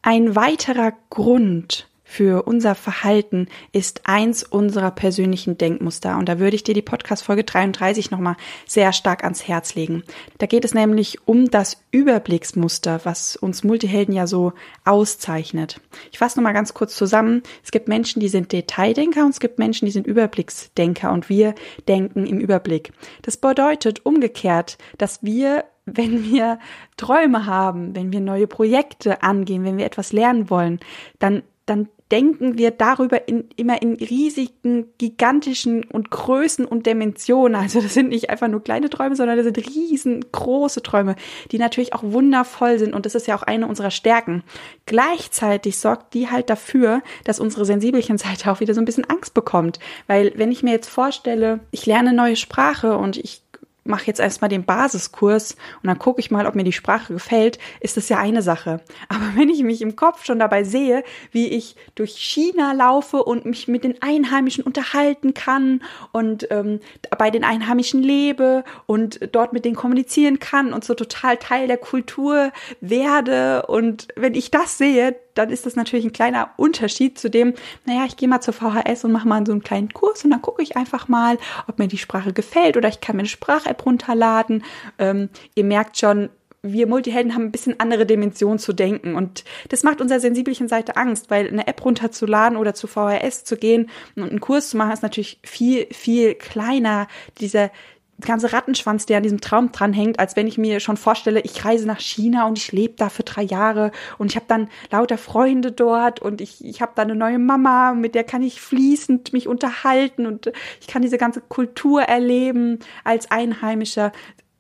Ein 0.02 0.36
weiterer 0.36 0.94
Grund, 1.10 1.89
für 2.10 2.42
unser 2.48 2.74
Verhalten 2.74 3.48
ist 3.72 4.02
eins 4.06 4.42
unserer 4.42 4.90
persönlichen 4.90 5.60
Denkmuster. 5.60 6.18
Und 6.18 6.28
da 6.28 6.40
würde 6.40 6.56
ich 6.56 6.64
dir 6.64 6.74
die 6.74 6.82
Podcast-Folge 6.82 7.44
33 7.44 8.10
nochmal 8.10 8.36
sehr 8.66 8.94
stark 8.94 9.24
ans 9.24 9.48
Herz 9.48 9.76
legen. 9.76 10.02
Da 10.40 10.48
geht 10.48 10.66
es 10.66 10.74
nämlich 10.74 11.20
um 11.28 11.52
das 11.52 11.86
Überblicksmuster, 11.92 13.02
was 13.04 13.36
uns 13.36 13.64
Multihelden 13.64 14.16
ja 14.16 14.26
so 14.26 14.54
auszeichnet. 14.86 15.80
Ich 16.12 16.18
fasse 16.18 16.40
nochmal 16.40 16.56
ganz 16.56 16.74
kurz 16.74 16.96
zusammen. 16.96 17.44
Es 17.64 17.70
gibt 17.70 17.88
Menschen, 17.88 18.20
die 18.20 18.28
sind 18.28 18.52
Detaildenker 18.52 19.24
und 19.24 19.30
es 19.30 19.40
gibt 19.40 19.60
Menschen, 19.60 19.86
die 19.86 19.92
sind 19.92 20.08
Überblicksdenker 20.08 21.12
und 21.12 21.30
wir 21.30 21.54
denken 21.88 22.26
im 22.26 22.40
Überblick. 22.40 22.92
Das 23.22 23.38
bedeutet 23.38 24.04
umgekehrt, 24.04 24.80
dass 24.98 25.22
wir 25.22 25.64
wenn 25.86 26.24
wir 26.24 26.60
Träume 26.98 27.48
haben, 27.48 27.96
wenn 27.96 28.12
wir 28.12 28.20
neue 28.20 28.46
Projekte 28.46 29.24
angehen, 29.24 29.64
wenn 29.64 29.78
wir 29.78 29.88
etwas 29.88 30.12
lernen 30.12 30.52
wollen, 30.52 30.80
dann, 31.18 31.42
dann 31.66 31.88
denken 32.12 32.58
wir 32.58 32.72
darüber 32.72 33.28
in, 33.28 33.50
immer 33.56 33.82
in 33.82 33.94
riesigen, 33.94 34.88
gigantischen 34.98 35.84
und 35.84 36.10
Größen 36.10 36.66
und 36.66 36.86
Dimensionen. 36.86 37.56
Also 37.56 37.82
das 37.82 37.94
sind 37.94 38.10
nicht 38.10 38.30
einfach 38.30 38.48
nur 38.48 38.64
kleine 38.64 38.90
Träume, 38.90 39.16
sondern 39.16 39.38
das 39.38 39.46
sind 39.46 39.58
riesengroße 39.58 40.82
Träume, 40.82 41.16
die 41.52 41.60
natürlich 41.60 41.94
auch 41.94 42.04
wundervoll 42.04 42.80
sind. 42.80 42.94
Und 42.94 43.06
das 43.06 43.16
ist 43.16 43.28
ja 43.28 43.36
auch 43.36 43.44
eine 43.44 43.68
unserer 43.68 43.92
Stärken. 43.92 44.44
Gleichzeitig 44.86 45.78
sorgt 45.78 46.14
die 46.14 46.30
halt 46.30 46.50
dafür, 46.50 47.02
dass 47.26 47.40
unsere 47.40 47.66
sensibelchen 47.66 48.18
Seite 48.18 48.52
auch 48.52 48.60
wieder 48.60 48.74
so 48.74 48.82
ein 48.82 48.86
bisschen 48.86 49.10
Angst 49.10 49.34
bekommt. 49.34 49.80
Weil 50.08 50.34
wenn 50.36 50.52
ich 50.52 50.64
mir 50.64 50.72
jetzt 50.72 50.90
vorstelle, 50.90 51.60
ich 51.72 51.86
lerne 51.86 52.14
neue 52.14 52.36
Sprache 52.36 52.98
und 52.98 53.18
ich 53.18 53.42
mache 53.90 54.08
jetzt 54.08 54.20
erstmal 54.20 54.50
den 54.50 54.64
Basiskurs 54.64 55.56
und 55.82 55.88
dann 55.88 56.00
gucke 56.00 56.20
ich 56.20 56.32
mal, 56.32 56.46
ob 56.46 56.56
mir 56.56 56.64
die 56.64 56.72
Sprache 56.72 57.14
gefällt, 57.14 57.60
ist 57.82 57.98
das 57.98 58.08
ja 58.10 58.18
eine 58.18 58.42
Sache. 58.42 58.82
Aber 59.10 59.32
wenn 59.36 59.50
ich 59.50 59.64
mich 59.64 59.82
im 59.82 59.96
Kopf 59.96 60.24
schon 60.24 60.40
dabei 60.40 60.64
sehe, 60.64 61.04
wie 61.32 61.48
ich 61.48 61.76
durch 61.96 62.16
China 62.16 62.72
laufe 62.72 63.24
und 63.24 63.46
mich 63.46 63.68
mit 63.68 63.84
den 63.84 64.02
Einheimischen 64.02 64.64
unterhalten 64.64 65.34
kann 65.34 65.84
und 66.12 66.48
ähm, 66.52 66.80
bei 67.18 67.32
den 67.32 67.44
Einheimischen 67.44 68.02
lebe 68.02 68.64
und 68.86 69.20
dort 69.34 69.54
mit 69.54 69.66
denen 69.66 69.76
kommunizieren 69.76 70.40
kann 70.40 70.72
und 70.74 70.84
so 70.84 70.94
total 70.94 71.38
Teil 71.38 71.68
der 71.68 71.78
Kultur 71.78 72.52
werde 72.82 73.66
und 73.68 74.08
wenn 74.16 74.36
ich 74.36 74.52
das 74.52 74.78
sehe, 74.78 75.16
dann 75.40 75.50
ist 75.50 75.66
das 75.66 75.76
natürlich 75.76 76.06
ein 76.06 76.14
kleiner 76.14 76.50
Unterschied 76.58 77.18
zu 77.18 77.30
dem, 77.30 77.54
naja, 77.86 78.04
ich 78.06 78.18
gehe 78.18 78.28
mal 78.28 78.42
zur 78.42 78.54
VHS 78.54 79.06
und 79.06 79.12
mache 79.12 79.28
mal 79.28 79.46
so 79.46 79.54
einen 79.54 79.64
kleinen 79.64 79.94
Kurs 79.94 80.24
und 80.26 80.32
dann 80.32 80.42
gucke 80.42 80.62
ich 80.62 80.76
einfach 80.76 81.08
mal, 81.08 81.38
ob 81.68 81.80
mir 81.80 81.88
die 81.88 81.98
Sprache 81.98 82.34
gefällt 82.34 82.76
oder 82.76 82.90
ich 82.90 83.00
kann 83.00 83.16
mir 83.16 83.22
eine 83.22 83.30
Sprach-App 83.30 83.86
runterladen. 83.86 84.64
Ähm, 84.98 85.30
ihr 85.56 85.64
merkt 85.64 85.98
schon, 85.98 86.30
wir 86.62 86.88
Multihelden 86.88 87.36
haben 87.36 87.46
ein 87.46 87.52
bisschen 87.52 87.80
andere 87.80 88.06
Dimensionen 88.06 88.60
zu 88.60 88.74
denken 88.74 89.16
und 89.16 89.46
das 89.70 89.84
macht 89.84 90.02
unserer 90.02 90.20
sensibelchen 90.20 90.68
Seite 90.68 90.98
Angst, 90.98 91.30
weil 91.30 91.48
eine 91.48 91.68
App 91.68 91.86
runterzuladen 91.86 92.58
oder 92.58 92.74
zu 92.74 92.88
VHS 92.88 93.46
zu 93.46 93.56
gehen 93.56 93.90
und 94.18 94.30
einen 94.30 94.42
Kurs 94.42 94.70
zu 94.70 94.78
machen 94.78 94.92
ist 94.92 95.04
natürlich 95.04 95.40
viel, 95.44 95.88
viel 95.94 96.36
kleiner. 96.36 97.08
Dieser, 97.40 97.72
ganze 98.22 98.54
Rattenschwanz, 98.54 99.06
der 99.06 99.18
an 99.18 99.24
diesem 99.24 99.42
Traum 99.42 99.72
dranhängt, 99.72 100.20
als 100.20 100.36
wenn 100.36 100.48
ich 100.48 100.58
mir 100.58 100.80
schon 100.80 100.98
vorstelle, 100.98 101.42
ich 101.42 101.64
reise 101.66 101.86
nach 101.86 102.00
China 102.00 102.48
und 102.48 102.58
ich 102.58 102.72
lebe 102.72 102.96
da 102.98 103.10
für 103.10 103.24
drei 103.24 103.44
Jahre 103.44 103.92
und 104.18 104.32
ich 104.32 104.36
habe 104.36 104.46
dann 104.48 104.70
lauter 104.92 105.18
Freunde 105.18 105.72
dort 105.72 106.22
und 106.22 106.42
ich, 106.42 106.64
ich 106.64 106.82
habe 106.82 106.92
da 106.96 107.04
eine 107.04 107.16
neue 107.16 107.40
Mama, 107.40 107.94
mit 107.94 108.16
der 108.16 108.24
kann 108.24 108.42
ich 108.42 108.62
fließend 108.62 109.34
mich 109.34 109.48
unterhalten 109.48 110.26
und 110.26 110.52
ich 110.82 110.88
kann 110.88 111.02
diese 111.02 111.18
ganze 111.18 111.42
Kultur 111.42 112.02
erleben 112.02 112.80
als 113.04 113.32
Einheimischer. 113.32 114.12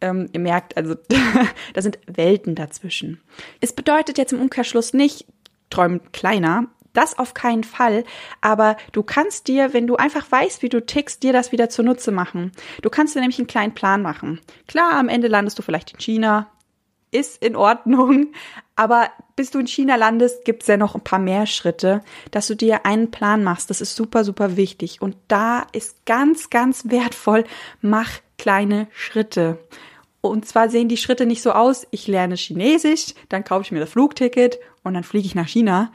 Ähm, 0.01 0.29
ihr 0.31 0.39
merkt, 0.39 0.77
also 0.77 0.95
da 1.73 1.81
sind 1.81 1.99
Welten 2.07 2.55
dazwischen. 2.55 3.21
Es 3.59 3.73
bedeutet 3.73 4.17
jetzt 4.17 4.31
im 4.31 4.41
Umkehrschluss 4.41 4.93
nicht, 4.93 5.25
träumen 5.69 6.01
kleiner, 6.11 6.67
das 6.93 7.17
auf 7.17 7.34
keinen 7.34 7.63
Fall. 7.63 8.03
Aber 8.41 8.77
du 8.91 9.03
kannst 9.03 9.48
dir, 9.48 9.74
wenn 9.74 9.88
du 9.88 9.96
einfach 9.96 10.31
weißt, 10.31 10.62
wie 10.62 10.69
du 10.69 10.86
tickst, 10.86 11.24
dir 11.24 11.34
das 11.34 11.51
wieder 11.51 11.69
zunutze 11.69 12.12
machen. 12.12 12.51
Du 12.81 12.89
kannst 12.89 13.15
dir 13.15 13.19
nämlich 13.19 13.39
einen 13.39 13.48
kleinen 13.48 13.74
Plan 13.74 14.01
machen. 14.01 14.39
Klar, 14.67 14.93
am 14.93 15.10
Ende 15.10 15.27
landest 15.27 15.58
du 15.60 15.63
vielleicht 15.63 15.93
in 15.93 16.00
China. 16.00 16.50
Ist 17.12 17.43
in 17.43 17.55
Ordnung. 17.55 18.34
Aber 18.75 19.10
bis 19.36 19.51
du 19.51 19.60
in 19.60 19.67
China 19.67 19.96
landest, 19.96 20.46
gibt's 20.46 20.67
ja 20.67 20.77
noch 20.77 20.96
ein 20.96 21.03
paar 21.03 21.19
mehr 21.19 21.46
Schritte, 21.46 22.01
dass 22.31 22.48
du 22.48 22.55
dir 22.55 22.86
einen 22.86 23.10
Plan 23.10 23.43
machst. 23.43 23.69
Das 23.69 23.81
ist 23.81 23.96
super, 23.96 24.24
super 24.24 24.58
wichtig. 24.58 25.01
Und 25.01 25.15
da 25.27 25.65
ist 25.72 26.05
ganz, 26.05 26.50
ganz 26.50 26.89
wertvoll, 26.89 27.46
mach 27.81 28.10
kleine 28.38 28.88
Schritte. 28.91 29.60
Und 30.22 30.46
zwar 30.46 30.69
sehen 30.69 30.89
die 30.89 30.98
Schritte 30.98 31.25
nicht 31.25 31.41
so 31.41 31.51
aus, 31.51 31.88
ich 31.91 32.08
lerne 32.08 32.36
Chinesisch, 32.36 33.13
dann 33.29 33.43
kaufe 33.43 33.63
ich 33.63 33.72
mir 33.72 33.79
das 33.79 33.91
Flugticket 33.91 34.60
und 34.84 34.93
dann 34.93 35.03
fliege 35.03 35.25
ich 35.25 35.36
nach 35.36 35.48
China, 35.48 35.91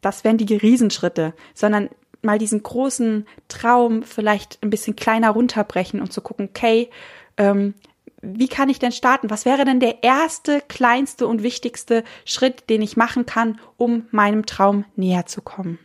das 0.00 0.24
wären 0.24 0.38
die 0.38 0.56
Riesenschritte, 0.56 1.34
sondern 1.54 1.90
mal 2.22 2.38
diesen 2.38 2.62
großen 2.62 3.26
Traum 3.48 4.02
vielleicht 4.02 4.58
ein 4.62 4.70
bisschen 4.70 4.96
kleiner 4.96 5.30
runterbrechen 5.30 6.00
und 6.00 6.12
zu 6.12 6.20
gucken, 6.20 6.48
okay, 6.50 6.90
ähm, 7.36 7.74
wie 8.22 8.48
kann 8.48 8.68
ich 8.68 8.78
denn 8.78 8.92
starten? 8.92 9.30
Was 9.30 9.44
wäre 9.44 9.64
denn 9.64 9.80
der 9.80 10.02
erste, 10.02 10.62
kleinste 10.68 11.26
und 11.26 11.42
wichtigste 11.42 12.02
Schritt, 12.24 12.68
den 12.70 12.82
ich 12.82 12.96
machen 12.96 13.26
kann, 13.26 13.60
um 13.76 14.06
meinem 14.10 14.46
Traum 14.46 14.84
näher 14.96 15.26
zu 15.26 15.42
kommen? 15.42 15.78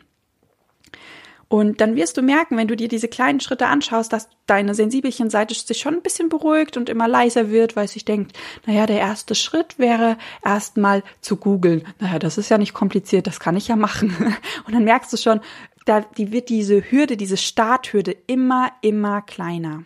Und 1.51 1.81
dann 1.81 1.98
wirst 1.98 2.15
du 2.15 2.22
merken, 2.22 2.55
wenn 2.55 2.70
du 2.70 2.77
dir 2.77 2.88
diese 2.88 3.10
kleinen 3.10 3.41
Schritte 3.41 3.67
anschaust, 3.67 4.13
dass 4.13 4.29
deine 4.46 4.74
sensibelchen 4.74 5.29
Seite 5.29 5.53
sich 5.53 5.79
schon 5.79 5.96
ein 5.96 6.01
bisschen 6.01 6.29
beruhigt 6.29 6.77
und 6.77 6.88
immer 6.88 7.10
leiser 7.10 7.50
wird, 7.50 7.75
weil 7.75 7.89
sich 7.89 8.05
denkt, 8.05 8.38
naja, 8.65 8.86
der 8.86 9.00
erste 9.00 9.36
Schritt 9.36 9.77
wäre 9.77 10.17
erstmal 10.46 11.03
zu 11.20 11.36
googeln. 11.36 11.86
Naja, 12.00 12.20
das 12.20 12.38
ist 12.38 12.48
ja 12.48 12.58
nicht 12.58 12.74
kompliziert, 12.74 13.27
das 13.27 13.41
kann 13.41 13.58
ich 13.58 13.67
ja 13.67 13.75
machen. 13.75 14.15
Und 14.65 14.74
dann 14.74 14.86
merkst 14.86 15.12
du 15.12 15.17
schon, 15.17 15.41
da 15.84 16.00
die 16.00 16.31
wird 16.31 16.48
diese 16.48 16.89
Hürde, 16.89 17.17
diese 17.17 17.36
Starthürde 17.36 18.15
immer, 18.27 18.72
immer 18.81 19.22
kleiner. 19.22 19.84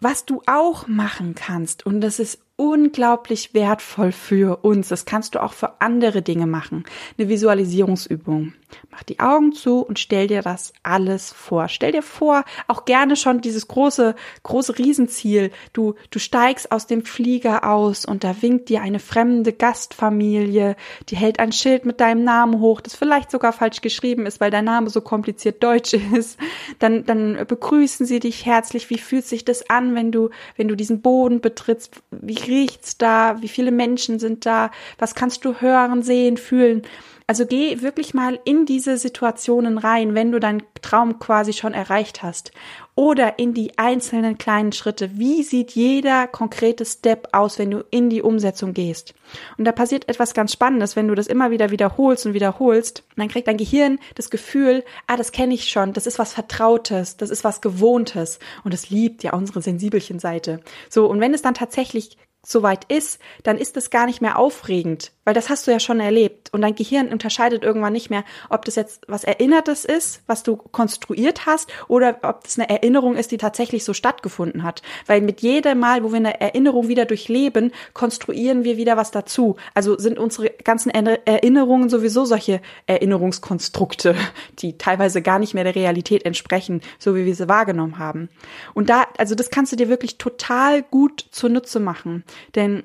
Was 0.00 0.24
du 0.24 0.42
auch 0.46 0.88
machen 0.88 1.36
kannst, 1.36 1.86
und 1.86 2.00
das 2.00 2.18
ist 2.18 2.40
unglaublich 2.56 3.52
wertvoll 3.52 4.12
für 4.12 4.64
uns. 4.64 4.88
Das 4.88 5.04
kannst 5.04 5.34
du 5.34 5.42
auch 5.42 5.52
für 5.52 5.80
andere 5.80 6.22
Dinge 6.22 6.46
machen. 6.46 6.84
Eine 7.18 7.28
Visualisierungsübung. 7.28 8.54
Mach 8.90 9.02
die 9.02 9.20
Augen 9.20 9.52
zu 9.52 9.80
und 9.80 9.98
stell 9.98 10.26
dir 10.26 10.42
das 10.42 10.72
alles 10.82 11.32
vor. 11.32 11.68
Stell 11.68 11.92
dir 11.92 12.02
vor, 12.02 12.44
auch 12.66 12.84
gerne 12.84 13.14
schon 13.14 13.40
dieses 13.40 13.68
große, 13.68 14.14
große 14.42 14.78
Riesenziel. 14.78 15.50
Du, 15.72 15.94
du 16.10 16.18
steigst 16.18 16.72
aus 16.72 16.86
dem 16.86 17.04
Flieger 17.04 17.70
aus 17.70 18.04
und 18.04 18.24
da 18.24 18.42
winkt 18.42 18.68
dir 18.68 18.80
eine 18.80 18.98
fremde 18.98 19.52
Gastfamilie, 19.52 20.76
die 21.08 21.16
hält 21.16 21.38
ein 21.38 21.52
Schild 21.52 21.84
mit 21.84 22.00
deinem 22.00 22.24
Namen 22.24 22.60
hoch, 22.60 22.80
das 22.80 22.96
vielleicht 22.96 23.30
sogar 23.30 23.52
falsch 23.52 23.82
geschrieben 23.82 24.26
ist, 24.26 24.40
weil 24.40 24.50
dein 24.50 24.64
Name 24.64 24.88
so 24.90 25.00
kompliziert 25.00 25.62
deutsch 25.62 25.92
ist. 26.14 26.38
Dann, 26.78 27.04
dann 27.04 27.46
begrüßen 27.46 28.06
sie 28.06 28.18
dich 28.18 28.46
herzlich. 28.46 28.90
Wie 28.90 28.98
fühlt 28.98 29.26
sich 29.26 29.44
das 29.44 29.68
an, 29.68 29.94
wenn 29.94 30.10
du, 30.10 30.30
wenn 30.56 30.68
du 30.68 30.74
diesen 30.74 31.02
Boden 31.02 31.40
betrittst? 31.40 32.02
Wie 32.10 32.34
riecht's 32.46 32.98
da? 32.98 33.40
Wie 33.40 33.48
viele 33.48 33.70
Menschen 33.70 34.18
sind 34.18 34.46
da? 34.46 34.70
Was 34.98 35.14
kannst 35.14 35.44
du 35.44 35.60
hören, 35.60 36.02
sehen, 36.02 36.36
fühlen? 36.36 36.82
Also 37.28 37.44
geh 37.44 37.82
wirklich 37.82 38.14
mal 38.14 38.38
in 38.44 38.66
diese 38.66 38.96
Situationen 38.98 39.78
rein, 39.78 40.14
wenn 40.14 40.30
du 40.30 40.38
deinen 40.38 40.62
Traum 40.80 41.18
quasi 41.18 41.52
schon 41.52 41.74
erreicht 41.74 42.22
hast. 42.22 42.52
Oder 42.94 43.40
in 43.40 43.52
die 43.52 43.76
einzelnen 43.78 44.38
kleinen 44.38 44.70
Schritte. 44.70 45.18
Wie 45.18 45.42
sieht 45.42 45.72
jeder 45.72 46.28
konkrete 46.28 46.84
Step 46.84 47.28
aus, 47.32 47.58
wenn 47.58 47.72
du 47.72 47.84
in 47.90 48.10
die 48.10 48.22
Umsetzung 48.22 48.74
gehst? 48.74 49.12
Und 49.58 49.64
da 49.64 49.72
passiert 49.72 50.08
etwas 50.08 50.34
ganz 50.34 50.52
Spannendes, 50.52 50.94
wenn 50.94 51.08
du 51.08 51.16
das 51.16 51.26
immer 51.26 51.50
wieder 51.50 51.72
wiederholst 51.72 52.26
und 52.26 52.34
wiederholst. 52.34 53.02
Dann 53.16 53.28
kriegt 53.28 53.48
dein 53.48 53.56
Gehirn 53.56 53.98
das 54.14 54.30
Gefühl, 54.30 54.84
ah, 55.08 55.16
das 55.16 55.32
kenne 55.32 55.52
ich 55.52 55.68
schon, 55.68 55.92
das 55.94 56.06
ist 56.06 56.20
was 56.20 56.32
Vertrautes, 56.32 57.16
das 57.16 57.30
ist 57.30 57.42
was 57.42 57.60
Gewohntes. 57.60 58.38
Und 58.62 58.72
es 58.72 58.88
liebt 58.88 59.24
ja 59.24 59.32
unsere 59.32 59.62
Sensibelchen-Seite. 59.62 60.60
So, 60.88 61.06
und 61.06 61.20
wenn 61.20 61.34
es 61.34 61.42
dann 61.42 61.54
tatsächlich 61.54 62.16
soweit 62.50 62.84
ist, 62.90 63.20
dann 63.42 63.58
ist 63.58 63.76
es 63.76 63.90
gar 63.90 64.06
nicht 64.06 64.20
mehr 64.20 64.38
aufregend, 64.38 65.12
weil 65.26 65.34
das 65.34 65.50
hast 65.50 65.66
du 65.66 65.72
ja 65.72 65.80
schon 65.80 65.98
erlebt 65.98 66.52
und 66.52 66.62
dein 66.62 66.76
Gehirn 66.76 67.08
unterscheidet 67.08 67.64
irgendwann 67.64 67.92
nicht 67.92 68.10
mehr, 68.10 68.24
ob 68.48 68.64
das 68.64 68.76
jetzt 68.76 69.02
was 69.08 69.24
Erinnertes 69.24 69.84
ist, 69.84 70.22
was 70.26 70.44
du 70.44 70.56
konstruiert 70.56 71.46
hast 71.46 71.68
oder 71.88 72.18
ob 72.22 72.44
das 72.44 72.58
eine 72.58 72.70
Erinnerung 72.70 73.16
ist, 73.16 73.32
die 73.32 73.36
tatsächlich 73.36 73.82
so 73.84 73.92
stattgefunden 73.92 74.62
hat, 74.62 74.82
weil 75.06 75.20
mit 75.20 75.40
jedem 75.40 75.80
Mal, 75.80 76.04
wo 76.04 76.10
wir 76.10 76.18
eine 76.18 76.40
Erinnerung 76.40 76.86
wieder 76.86 77.04
durchleben, 77.06 77.72
konstruieren 77.92 78.62
wir 78.62 78.76
wieder 78.76 78.96
was 78.96 79.10
dazu. 79.10 79.56
Also 79.74 79.98
sind 79.98 80.18
unsere 80.18 80.50
ganzen 80.50 80.90
Erinnerungen 80.90 81.88
sowieso 81.88 82.24
solche 82.24 82.60
Erinnerungskonstrukte, 82.86 84.14
die 84.60 84.78
teilweise 84.78 85.22
gar 85.22 85.40
nicht 85.40 85.54
mehr 85.54 85.64
der 85.64 85.74
Realität 85.74 86.24
entsprechen, 86.24 86.82
so 87.00 87.16
wie 87.16 87.26
wir 87.26 87.34
sie 87.34 87.48
wahrgenommen 87.48 87.98
haben. 87.98 88.28
Und 88.74 88.90
da, 88.90 89.06
also 89.18 89.34
das 89.34 89.50
kannst 89.50 89.72
du 89.72 89.76
dir 89.76 89.88
wirklich 89.88 90.18
total 90.18 90.84
gut 90.84 91.26
zunutze 91.32 91.80
machen. 91.80 92.22
Denn 92.54 92.84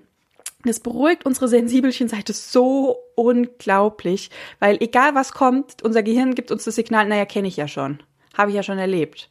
das 0.63 0.79
beruhigt 0.79 1.25
unsere 1.25 1.47
Sensibelchen-Seite 1.47 2.33
so 2.33 2.97
unglaublich, 3.15 4.29
weil 4.59 4.77
egal 4.81 5.15
was 5.15 5.33
kommt, 5.33 5.83
unser 5.83 6.03
Gehirn 6.03 6.35
gibt 6.35 6.51
uns 6.51 6.63
das 6.65 6.75
Signal, 6.75 7.07
naja, 7.07 7.25
kenne 7.25 7.47
ich 7.47 7.57
ja 7.57 7.67
schon, 7.67 8.01
habe 8.37 8.51
ich 8.51 8.55
ja 8.55 8.63
schon 8.63 8.77
erlebt. 8.77 9.29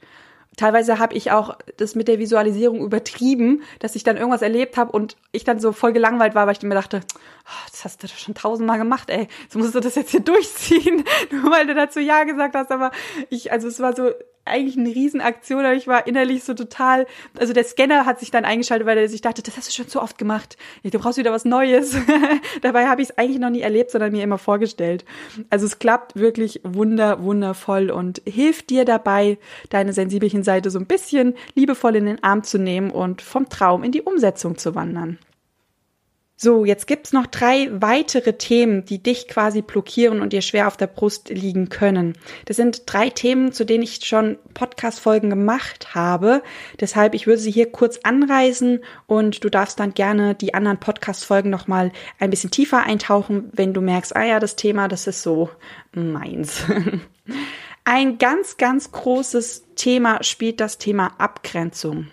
Teilweise 0.57 0.99
habe 0.99 1.15
ich 1.15 1.31
auch 1.31 1.57
das 1.77 1.95
mit 1.95 2.09
der 2.09 2.19
Visualisierung 2.19 2.81
übertrieben, 2.81 3.63
dass 3.79 3.95
ich 3.95 4.03
dann 4.03 4.17
irgendwas 4.17 4.43
erlebt 4.43 4.77
habe 4.77 4.93
und 4.93 5.17
ich 5.33 5.45
dann 5.45 5.61
so 5.61 5.73
voll 5.73 5.93
gelangweilt 5.93 6.35
war, 6.35 6.47
weil 6.47 6.57
ich 6.57 6.63
mir 6.63 6.75
dachte, 6.75 7.01
oh, 7.47 7.69
das 7.71 7.85
hast 7.85 8.03
du 8.03 8.09
doch 8.09 8.17
schon 8.17 8.35
tausendmal 8.35 8.77
gemacht, 8.77 9.11
ey, 9.11 9.29
so 9.49 9.59
musst 9.59 9.75
du 9.75 9.81
das 9.81 9.95
jetzt 9.95 10.11
hier 10.11 10.21
durchziehen, 10.25 11.05
nur 11.31 11.51
weil 11.51 11.67
du 11.67 11.75
dazu 11.75 12.01
Ja 12.01 12.25
gesagt 12.25 12.55
hast. 12.57 12.73
Aber 12.73 12.91
ich, 13.31 13.53
also 13.53 13.69
es 13.69 13.81
war 13.81 13.95
so 13.95 14.11
eigentlich 14.51 14.77
eine 14.77 14.95
Riesenaktion, 14.95 15.65
aber 15.65 15.75
ich 15.75 15.87
war 15.87 16.07
innerlich 16.07 16.45
so 16.45 16.55
total, 16.55 17.07
also 17.39 17.53
der 17.53 17.65
Scanner 17.65 18.07
hat 18.07 18.21
sich 18.21 18.31
dann 18.31 18.45
eingeschaltet, 18.45 18.87
weil 18.87 18.99
er 18.99 19.09
sich 19.09 19.21
dachte, 19.21 19.43
das 19.43 19.57
hast 19.57 19.69
du 19.69 19.73
schon 19.73 19.89
zu 19.89 20.01
oft 20.01 20.19
gemacht. 20.19 20.57
Du 20.83 20.99
brauchst 20.99 21.19
wieder 21.19 21.33
was 21.33 21.45
Neues. 21.45 21.97
Dabei 22.63 22.87
habe 22.87 23.03
ich 23.03 23.11
es 23.11 23.19
eigentlich 23.19 23.39
noch 23.39 23.51
nie 23.51 23.61
erlebt, 23.61 23.91
sondern 23.91 24.13
mir 24.13 24.23
immer 24.23 24.39
vorgestellt. 24.39 25.05
Also 25.49 25.67
es 25.67 25.79
klappt 25.79 26.17
wirklich 26.17 26.61
wunder, 26.63 27.23
wundervoll 27.23 27.91
und 27.91 28.23
hilft 28.25 28.71
dir 28.71 28.85
dabei, 28.85 29.39
deine 29.71 29.93
sensibelchen 29.93 30.43
Seite 30.43 30.71
so 30.71 30.79
ein 30.79 30.87
bisschen 30.87 31.35
liebevoll 31.55 31.97
in 31.97 32.07
den 32.07 32.23
Arm 32.23 32.43
zu 32.43 32.59
nehmen 32.59 32.91
und 32.91 33.23
vom 33.23 33.49
Traum 33.49 33.85
in 33.85 33.93
die 33.93 34.03
Umsetzung 34.03 34.59
zu 34.59 34.75
wandern. 34.75 35.19
So, 36.43 36.65
jetzt 36.65 36.87
gibt's 36.87 37.13
noch 37.13 37.27
drei 37.27 37.69
weitere 37.71 38.33
Themen, 38.33 38.87
die 38.87 39.03
dich 39.03 39.29
quasi 39.29 39.61
blockieren 39.61 40.23
und 40.23 40.33
dir 40.33 40.41
schwer 40.41 40.69
auf 40.69 40.79
der 40.79 40.87
Brust 40.87 41.29
liegen 41.29 41.69
können. 41.69 42.17
Das 42.47 42.57
sind 42.57 42.85
drei 42.87 43.11
Themen, 43.11 43.53
zu 43.53 43.67
denen 43.67 43.83
ich 43.83 44.07
schon 44.07 44.39
Podcast-Folgen 44.55 45.29
gemacht 45.29 45.95
habe. 45.95 46.43
Deshalb, 46.81 47.13
ich 47.13 47.27
würde 47.27 47.43
sie 47.43 47.51
hier 47.51 47.71
kurz 47.71 47.99
anreißen 48.05 48.83
und 49.07 49.45
du 49.45 49.51
darfst 49.51 49.79
dann 49.81 49.93
gerne 49.93 50.35
die 50.35 50.55
anderen 50.55 50.81
Podcast-Folgen 50.81 51.51
nochmal 51.51 51.93
ein 52.19 52.31
bisschen 52.31 52.51
tiefer 52.51 52.85
eintauchen, 52.85 53.51
wenn 53.53 53.75
du 53.75 53.83
merkst, 53.83 54.17
ah 54.17 54.25
ja, 54.25 54.41
das 54.41 54.57
Thema, 54.57 54.89
das 54.89 55.07
ist 55.07 55.23
so 55.23 55.51
meins. 55.93 56.63
Ein 57.85 58.17
ganz, 58.17 58.57
ganz 58.57 58.93
großes 58.93 59.75
Thema 59.77 60.23
spielt 60.23 60.61
das 60.61 60.79
Thema 60.79 61.13
Abgrenzung. 61.19 62.07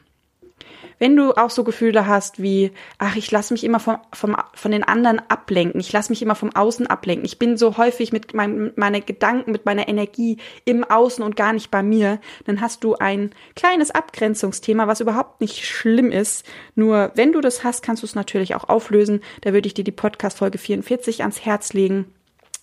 Wenn 0.99 1.15
du 1.15 1.33
auch 1.33 1.49
so 1.49 1.63
Gefühle 1.63 2.07
hast 2.07 2.41
wie, 2.41 2.71
ach, 2.97 3.15
ich 3.15 3.29
lasse 3.29 3.53
mich 3.53 3.63
immer 3.63 3.79
vom, 3.79 3.97
vom, 4.13 4.35
von 4.53 4.71
den 4.71 4.83
anderen 4.83 5.21
ablenken, 5.29 5.79
ich 5.79 5.91
lasse 5.93 6.11
mich 6.11 6.21
immer 6.21 6.35
vom 6.35 6.55
Außen 6.55 6.87
ablenken, 6.87 7.25
ich 7.25 7.37
bin 7.37 7.57
so 7.57 7.77
häufig 7.77 8.11
mit 8.11 8.33
meinem, 8.33 8.71
meinen 8.75 9.05
Gedanken, 9.05 9.51
mit 9.51 9.65
meiner 9.65 9.87
Energie 9.87 10.37
im 10.65 10.83
Außen 10.83 11.23
und 11.23 11.35
gar 11.35 11.53
nicht 11.53 11.69
bei 11.69 11.83
mir, 11.83 12.19
dann 12.45 12.61
hast 12.61 12.83
du 12.83 12.95
ein 12.95 13.31
kleines 13.55 13.91
Abgrenzungsthema, 13.91 14.87
was 14.87 15.01
überhaupt 15.01 15.41
nicht 15.41 15.65
schlimm 15.65 16.11
ist. 16.11 16.45
Nur 16.75 17.11
wenn 17.15 17.31
du 17.31 17.41
das 17.41 17.63
hast, 17.63 17.83
kannst 17.83 18.03
du 18.03 18.07
es 18.07 18.15
natürlich 18.15 18.55
auch 18.55 18.69
auflösen. 18.69 19.21
Da 19.41 19.53
würde 19.53 19.67
ich 19.67 19.73
dir 19.73 19.83
die 19.83 19.91
Podcast-Folge 19.91 20.57
44 20.57 21.21
ans 21.21 21.45
Herz 21.45 21.73
legen. 21.73 22.05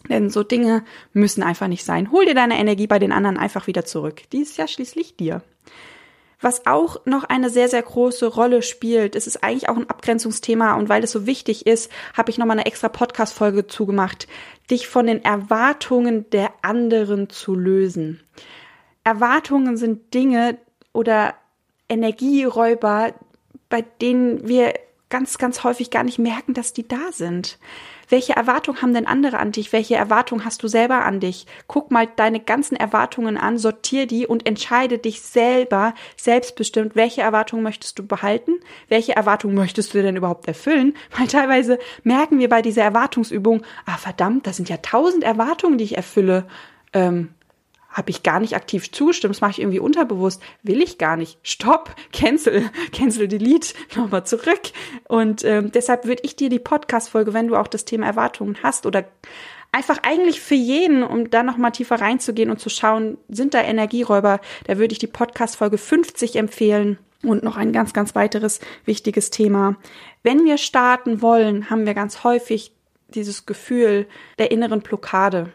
Denn 0.09 0.29
so 0.29 0.43
Dinge 0.43 0.85
müssen 1.12 1.43
einfach 1.43 1.69
nicht 1.69 1.85
sein. 1.85 2.11
Hol 2.11 2.26
dir 2.26 2.35
deine 2.35 2.59
Energie 2.59 2.87
bei 2.87 2.99
den 2.99 3.12
anderen 3.12 3.38
einfach 3.38 3.67
wieder 3.67 3.85
zurück. 3.85 4.23
Die 4.32 4.43
ist 4.43 4.58
ja 4.58 4.69
schließlich 4.69 5.17
dir. 5.17 5.43
Was 6.45 6.67
auch 6.67 6.99
noch 7.07 7.25
eine 7.25 7.49
sehr, 7.49 7.71
sehr 7.71 7.80
große 7.80 8.26
Rolle 8.26 8.61
spielt, 8.61 9.17
es 9.17 9.26
ist 9.26 9.43
eigentlich 9.43 9.71
auch 9.71 9.78
ein 9.78 9.89
Abgrenzungsthema 9.89 10.75
und 10.75 10.91
weil 10.91 11.02
es 11.02 11.11
so 11.11 11.25
wichtig 11.25 11.67
ist, 11.67 11.91
habe 12.13 12.30
ich 12.30 12.37
nochmal 12.37 12.59
eine 12.59 12.67
extra 12.67 12.91
Podcast-Folge 12.91 13.67
zugemacht, 13.67 14.28
dich 14.71 14.87
von 14.87 15.07
den 15.07 15.25
Erwartungen 15.25 16.28
der 16.33 16.52
anderen 16.61 17.30
zu 17.30 17.54
lösen. 17.54 18.21
Erwartungen 19.04 19.78
sind 19.78 20.13
Dinge 20.13 20.59
oder 20.93 21.33
Energieräuber, 21.89 23.15
bei 23.71 23.80
denen 24.02 24.47
wir 24.47 24.75
ganz, 25.09 25.39
ganz 25.39 25.65
häufig 25.65 25.89
gar 25.89 26.02
nicht 26.02 26.19
merken, 26.19 26.52
dass 26.52 26.75
die 26.75 26.87
da 26.87 27.11
sind. 27.11 27.59
Welche 28.15 28.35
Erwartungen 28.35 28.81
haben 28.81 28.95
denn 28.95 29.09
andere 29.09 29.41
an 29.41 29.50
dich? 29.50 29.73
Welche 29.73 29.97
Erwartungen 29.97 30.45
hast 30.45 30.63
du 30.63 30.69
selber 30.69 31.05
an 31.05 31.19
dich? 31.19 31.47
Guck 31.67 31.91
mal 31.91 32.07
deine 32.07 32.39
ganzen 32.39 32.77
Erwartungen 32.77 33.37
an, 33.37 33.59
sortier 33.59 34.07
die 34.07 34.25
und 34.25 34.47
entscheide 34.47 34.99
dich 34.99 35.21
selber 35.21 35.95
selbstbestimmt, 36.17 36.95
welche 36.95 37.23
Erwartungen 37.23 37.65
möchtest 37.65 37.99
du 37.99 38.07
behalten? 38.07 38.53
Welche 38.89 39.17
Erwartungen 39.17 39.57
möchtest 39.57 39.95
du 39.95 40.00
denn 40.00 40.15
überhaupt 40.15 40.47
erfüllen? 40.47 40.95
Weil 41.19 41.27
teilweise 41.27 41.81
merken 42.05 42.39
wir 42.39 42.49
bei 42.49 42.63
dieser 42.63 42.85
Erwartungsübung, 42.85 43.65
ah 43.85 43.97
verdammt, 43.97 44.47
das 44.47 44.59
sind 44.59 44.69
ja 44.69 44.77
tausend 44.77 45.25
Erwartungen, 45.25 45.77
die 45.77 45.83
ich 45.83 45.97
erfülle. 45.97 46.47
Ähm, 46.93 47.31
habe 47.95 48.11
ich 48.11 48.25
gar 48.25 48.41
nicht 48.41 48.57
aktiv 48.57 48.91
zugestimmt, 48.91 49.35
das 49.35 49.41
mache 49.41 49.52
ich 49.52 49.61
irgendwie 49.61 49.78
unterbewusst, 49.78 50.43
will 50.63 50.83
ich 50.83 50.99
gar 50.99 51.17
nicht. 51.17 51.39
Stopp, 51.43 51.95
cancel, 52.13 52.69
cancel, 52.93 53.28
delete, 53.28 53.75
nochmal 53.97 54.26
zurück. 54.26 54.61
Und 55.09 55.45
ähm, 55.45 55.71
deshalb 55.73 56.04
würde 56.04 56.23
ich 56.25 56.37
dir 56.37 56.50
die 56.50 56.59
Podcast-Folge, 56.59 57.33
wenn 57.33 57.47
du 57.47 57.57
auch 57.57 57.69
das 57.69 57.85
Thema 57.85 58.07
Erwartungen 58.07 58.59
hast 58.63 58.85
oder 58.85 59.04
einfach 59.71 59.99
eigentlich 60.02 60.41
für 60.41 60.57
jeden, 60.57 61.04
um 61.04 61.30
da 61.30 61.45
nochmal 61.45 61.71
tiefer 61.71 62.00
reinzugehen 62.00 62.50
und 62.50 62.59
zu 62.59 62.69
schauen, 62.69 63.17
sind 63.28 63.54
da 63.54 63.63
Energieräuber, 63.63 64.41
da 64.67 64.78
würde 64.78 64.93
ich 64.93 64.99
die 64.99 65.07
Podcast-Folge 65.07 65.78
50 65.78 66.37
empfehlen. 66.37 66.99
Und 67.23 67.43
noch 67.43 67.57
ein 67.57 67.73
ganz, 67.73 67.95
ganz 67.95 68.15
weiteres 68.15 68.61
wichtiges 68.85 69.30
Thema. 69.30 69.76
Wenn 70.23 70.45
wir 70.45 70.59
starten 70.59 71.23
wollen, 71.23 71.71
haben 71.71 71.87
wir 71.87 71.95
ganz 71.95 72.23
häufig 72.23 72.73
dieses 73.09 73.47
Gefühl 73.47 74.07
der 74.39 74.50
inneren 74.50 74.83
Blockade 74.83 75.50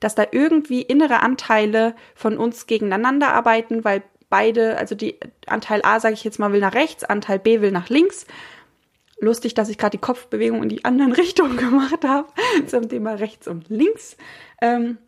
dass 0.00 0.14
da 0.14 0.26
irgendwie 0.30 0.82
innere 0.82 1.20
Anteile 1.20 1.94
von 2.14 2.36
uns 2.38 2.66
gegeneinander 2.66 3.32
arbeiten, 3.32 3.84
weil 3.84 4.02
beide, 4.30 4.76
also 4.78 4.94
die 4.94 5.18
Anteil 5.46 5.80
A, 5.84 6.00
sage 6.00 6.14
ich 6.14 6.24
jetzt 6.24 6.38
mal, 6.38 6.52
will 6.52 6.60
nach 6.60 6.74
rechts, 6.74 7.04
Anteil 7.04 7.38
B 7.38 7.60
will 7.60 7.72
nach 7.72 7.88
links. 7.88 8.26
Lustig, 9.20 9.54
dass 9.54 9.68
ich 9.68 9.78
gerade 9.78 9.96
die 9.96 10.02
Kopfbewegung 10.02 10.62
in 10.62 10.68
die 10.68 10.84
anderen 10.84 11.12
Richtungen 11.22 11.56
gemacht 11.56 12.04
habe, 12.04 12.28
zum 12.66 12.88
Thema 12.88 13.14
rechts 13.14 13.48
und 13.48 13.68
links. 13.68 14.16
Ähm, 14.60 14.98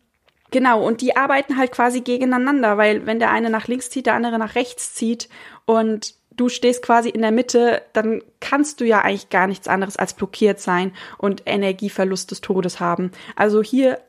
genau, 0.51 0.85
und 0.85 1.01
die 1.01 1.15
arbeiten 1.15 1.57
halt 1.57 1.71
quasi 1.71 2.01
gegeneinander, 2.01 2.77
weil 2.77 3.05
wenn 3.05 3.19
der 3.19 3.31
eine 3.31 3.49
nach 3.49 3.67
links 3.67 3.89
zieht, 3.89 4.07
der 4.07 4.15
andere 4.15 4.39
nach 4.39 4.55
rechts 4.55 4.93
zieht 4.93 5.29
und 5.65 6.15
du 6.31 6.49
stehst 6.49 6.81
quasi 6.81 7.09
in 7.09 7.21
der 7.21 7.31
Mitte, 7.31 7.83
dann 7.93 8.21
kannst 8.39 8.81
du 8.81 8.85
ja 8.85 9.01
eigentlich 9.01 9.29
gar 9.29 9.47
nichts 9.47 9.67
anderes 9.67 9.97
als 9.97 10.13
blockiert 10.13 10.59
sein 10.59 10.93
und 11.17 11.43
Energieverlust 11.45 12.31
des 12.31 12.41
Todes 12.41 12.79
haben. 12.79 13.11
Also 13.35 13.61
hier 13.61 13.99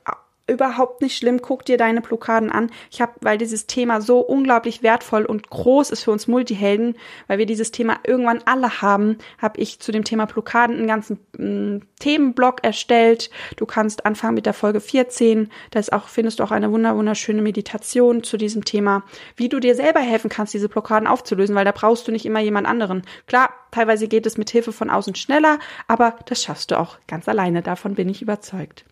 überhaupt 0.53 1.03
nicht 1.03 1.17
schlimm. 1.17 1.43
Guck 1.43 1.65
dir 1.65 1.77
deine 1.77 2.01
Blockaden 2.01 2.51
an. 2.51 2.71
Ich 2.91 3.01
habe, 3.01 3.13
weil 3.21 3.39
dieses 3.39 3.67
Thema 3.67 4.01
so 4.01 4.21
unglaublich 4.21 4.83
wertvoll 4.83 5.25
und 5.25 5.51
groß 5.51 5.91
ist 5.91 6.05
für 6.05 6.11
uns 6.13 6.29
Multihelden, 6.29 6.97
weil 7.27 7.39
wir 7.39 7.47
dieses 7.47 7.71
Thema 7.71 7.99
irgendwann 8.07 8.43
alle 8.45 8.83
haben, 8.83 9.19
habe 9.39 9.61
ich 9.61 9.81
zu 9.81 9.93
dem 9.93 10.05
Thema 10.05 10.27
Blockaden 10.27 10.77
einen 10.77 10.87
ganzen 10.87 11.19
äh, 11.39 11.85
Themenblock 11.99 12.65
erstellt. 12.65 13.31
Du 13.57 13.67
kannst 13.67 14.07
anfangen 14.07 14.35
mit 14.35 14.47
der 14.47 14.55
Folge 14.55 14.81
14. 14.81 15.51
Da 15.71 15.81
ist 15.81 15.93
auch 15.93 16.09
findest 16.09 16.39
du 16.39 16.45
auch 16.45 16.51
eine 16.51 16.71
wunder 16.71 16.97
wunderschöne 16.97 17.43
Meditation 17.43 18.23
zu 18.23 18.37
diesem 18.37 18.65
Thema, 18.65 19.05
wie 19.37 19.49
du 19.49 19.61
dir 19.61 19.75
selber 19.75 20.01
helfen 20.01 20.31
kannst, 20.31 20.55
diese 20.55 20.69
Blockaden 20.69 21.09
aufzulösen, 21.09 21.55
weil 21.55 21.65
da 21.65 21.73
brauchst 21.73 22.07
du 22.07 22.13
nicht 22.13 22.27
immer 22.27 22.41
jemand 22.41 22.67
anderen. 22.67 23.03
Klar, 23.27 23.51
teilweise 23.71 24.09
geht 24.09 24.27
es 24.27 24.39
mit 24.39 24.51
Hilfe 24.51 24.73
von 24.73 24.91
außen 24.91 25.15
schneller, 25.15 25.59
aber 25.89 26.17
das 26.27 26.43
schaffst 26.43 26.71
du 26.71 26.79
auch 26.79 26.99
ganz 27.07 27.29
alleine. 27.29 27.63
Davon 27.63 27.95
bin 27.95 28.09
ich 28.09 28.23
überzeugt. 28.23 28.85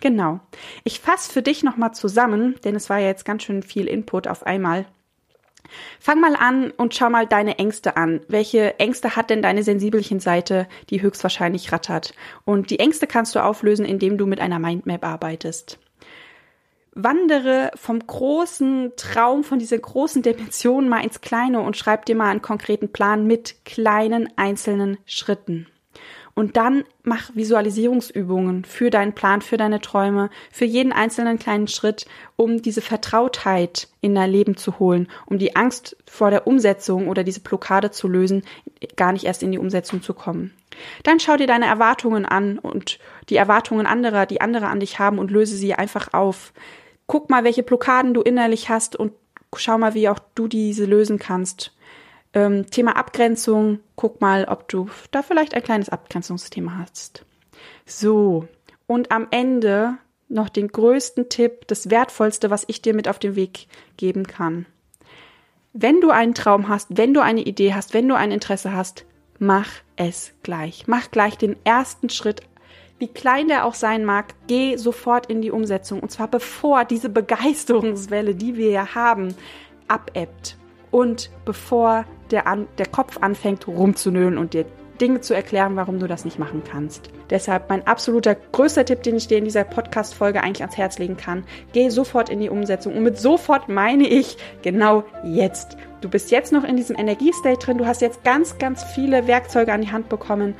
Genau. 0.00 0.40
Ich 0.84 1.00
fasse 1.00 1.32
für 1.32 1.42
dich 1.42 1.62
nochmal 1.62 1.94
zusammen, 1.94 2.56
denn 2.64 2.74
es 2.74 2.90
war 2.90 2.98
ja 2.98 3.06
jetzt 3.06 3.24
ganz 3.24 3.42
schön 3.42 3.62
viel 3.62 3.86
Input 3.86 4.28
auf 4.28 4.44
einmal. 4.44 4.86
Fang 5.98 6.20
mal 6.20 6.36
an 6.36 6.70
und 6.72 6.94
schau 6.94 7.10
mal 7.10 7.26
deine 7.26 7.58
Ängste 7.58 7.96
an. 7.96 8.20
Welche 8.28 8.78
Ängste 8.78 9.16
hat 9.16 9.30
denn 9.30 9.42
deine 9.42 9.62
sensibelchen 9.62 10.20
Seite, 10.20 10.68
die 10.90 11.02
höchstwahrscheinlich 11.02 11.72
rattert? 11.72 12.14
Und 12.44 12.70
die 12.70 12.78
Ängste 12.78 13.06
kannst 13.06 13.34
du 13.34 13.42
auflösen, 13.42 13.86
indem 13.86 14.18
du 14.18 14.26
mit 14.26 14.40
einer 14.40 14.58
Mindmap 14.58 15.04
arbeitest. 15.04 15.78
Wandere 16.92 17.72
vom 17.74 18.06
großen 18.06 18.92
Traum, 18.96 19.42
von 19.42 19.58
dieser 19.58 19.78
großen 19.78 20.22
Dimension 20.22 20.88
mal 20.88 21.02
ins 21.02 21.20
Kleine 21.20 21.60
und 21.60 21.76
schreib 21.76 22.04
dir 22.04 22.14
mal 22.14 22.30
einen 22.30 22.42
konkreten 22.42 22.92
Plan 22.92 23.26
mit 23.26 23.64
kleinen 23.64 24.28
einzelnen 24.36 24.98
Schritten. 25.04 25.66
Und 26.34 26.56
dann 26.56 26.82
mach 27.04 27.34
Visualisierungsübungen 27.34 28.64
für 28.64 28.90
deinen 28.90 29.12
Plan, 29.12 29.40
für 29.40 29.56
deine 29.56 29.80
Träume, 29.80 30.30
für 30.50 30.64
jeden 30.64 30.92
einzelnen 30.92 31.38
kleinen 31.38 31.68
Schritt, 31.68 32.06
um 32.34 32.60
diese 32.60 32.80
Vertrautheit 32.80 33.88
in 34.00 34.16
dein 34.16 34.30
Leben 34.30 34.56
zu 34.56 34.80
holen, 34.80 35.08
um 35.26 35.38
die 35.38 35.54
Angst 35.54 35.96
vor 36.10 36.30
der 36.30 36.48
Umsetzung 36.48 37.06
oder 37.06 37.22
diese 37.22 37.40
Blockade 37.40 37.92
zu 37.92 38.08
lösen, 38.08 38.42
gar 38.96 39.12
nicht 39.12 39.24
erst 39.24 39.44
in 39.44 39.52
die 39.52 39.58
Umsetzung 39.58 40.02
zu 40.02 40.12
kommen. 40.12 40.52
Dann 41.04 41.20
schau 41.20 41.36
dir 41.36 41.46
deine 41.46 41.66
Erwartungen 41.66 42.26
an 42.26 42.58
und 42.58 42.98
die 43.28 43.36
Erwartungen 43.36 43.86
anderer, 43.86 44.26
die 44.26 44.40
andere 44.40 44.66
an 44.66 44.80
dich 44.80 44.98
haben 44.98 45.20
und 45.20 45.30
löse 45.30 45.56
sie 45.56 45.74
einfach 45.74 46.12
auf. 46.14 46.52
Guck 47.06 47.30
mal, 47.30 47.44
welche 47.44 47.62
Blockaden 47.62 48.12
du 48.12 48.22
innerlich 48.22 48.68
hast 48.68 48.96
und 48.96 49.12
schau 49.56 49.78
mal, 49.78 49.94
wie 49.94 50.08
auch 50.08 50.18
du 50.34 50.48
diese 50.48 50.84
lösen 50.84 51.20
kannst. 51.20 51.72
Ähm, 52.34 52.68
Thema 52.70 52.96
Abgrenzung, 52.96 53.78
guck 53.94 54.20
mal, 54.20 54.44
ob 54.46 54.68
du 54.68 54.88
da 55.12 55.22
vielleicht 55.22 55.54
ein 55.54 55.62
kleines 55.62 55.88
Abgrenzungsthema 55.88 56.78
hast. 56.78 57.24
So, 57.86 58.48
und 58.86 59.12
am 59.12 59.28
Ende 59.30 59.98
noch 60.28 60.48
den 60.48 60.68
größten 60.68 61.28
Tipp, 61.28 61.66
das 61.68 61.90
Wertvollste, 61.90 62.50
was 62.50 62.64
ich 62.66 62.82
dir 62.82 62.92
mit 62.92 63.08
auf 63.08 63.18
den 63.18 63.36
Weg 63.36 63.68
geben 63.96 64.26
kann. 64.26 64.66
Wenn 65.72 66.00
du 66.00 66.10
einen 66.10 66.34
Traum 66.34 66.68
hast, 66.68 66.96
wenn 66.96 67.14
du 67.14 67.20
eine 67.20 67.42
Idee 67.42 67.74
hast, 67.74 67.94
wenn 67.94 68.08
du 68.08 68.16
ein 68.16 68.32
Interesse 68.32 68.72
hast, 68.72 69.06
mach 69.38 69.68
es 69.96 70.32
gleich. 70.42 70.86
Mach 70.86 71.10
gleich 71.10 71.36
den 71.36 71.56
ersten 71.64 72.10
Schritt. 72.10 72.42
Wie 72.98 73.08
klein 73.08 73.48
der 73.48 73.64
auch 73.64 73.74
sein 73.74 74.04
mag, 74.04 74.34
geh 74.46 74.76
sofort 74.76 75.26
in 75.26 75.42
die 75.42 75.50
Umsetzung. 75.50 76.00
Und 76.00 76.10
zwar 76.10 76.28
bevor 76.28 76.84
diese 76.84 77.08
Begeisterungswelle, 77.08 78.34
die 78.34 78.56
wir 78.56 78.70
ja 78.70 78.94
haben, 78.94 79.34
abebbt 79.88 80.56
und 80.90 81.30
bevor 81.44 82.04
der, 82.34 82.46
an, 82.46 82.66
der 82.78 82.86
Kopf 82.86 83.18
anfängt 83.20 83.66
rumzunölen 83.66 84.36
und 84.36 84.52
dir 84.52 84.66
Dinge 85.00 85.20
zu 85.20 85.34
erklären, 85.34 85.76
warum 85.76 85.98
du 85.98 86.06
das 86.06 86.24
nicht 86.24 86.38
machen 86.38 86.62
kannst. 86.68 87.10
Deshalb 87.30 87.68
mein 87.68 87.86
absoluter 87.86 88.34
größter 88.34 88.84
Tipp, 88.84 89.02
den 89.02 89.16
ich 89.16 89.26
dir 89.26 89.38
in 89.38 89.44
dieser 89.44 89.64
Podcast-Folge 89.64 90.42
eigentlich 90.42 90.62
ans 90.62 90.76
Herz 90.76 90.98
legen 90.98 91.16
kann. 91.16 91.44
Geh 91.72 91.88
sofort 91.88 92.28
in 92.28 92.40
die 92.40 92.48
Umsetzung. 92.48 92.96
Und 92.96 93.02
mit 93.02 93.18
sofort 93.18 93.68
meine 93.68 94.06
ich 94.06 94.36
genau 94.62 95.04
jetzt. 95.24 95.76
Du 96.00 96.08
bist 96.08 96.30
jetzt 96.30 96.52
noch 96.52 96.64
in 96.64 96.76
diesem 96.76 96.96
Energiestate 96.96 97.58
drin. 97.58 97.78
Du 97.78 97.86
hast 97.86 98.02
jetzt 98.02 98.22
ganz, 98.24 98.58
ganz 98.58 98.84
viele 98.84 99.26
Werkzeuge 99.26 99.72
an 99.72 99.80
die 99.80 99.90
Hand 99.90 100.08
bekommen. 100.08 100.54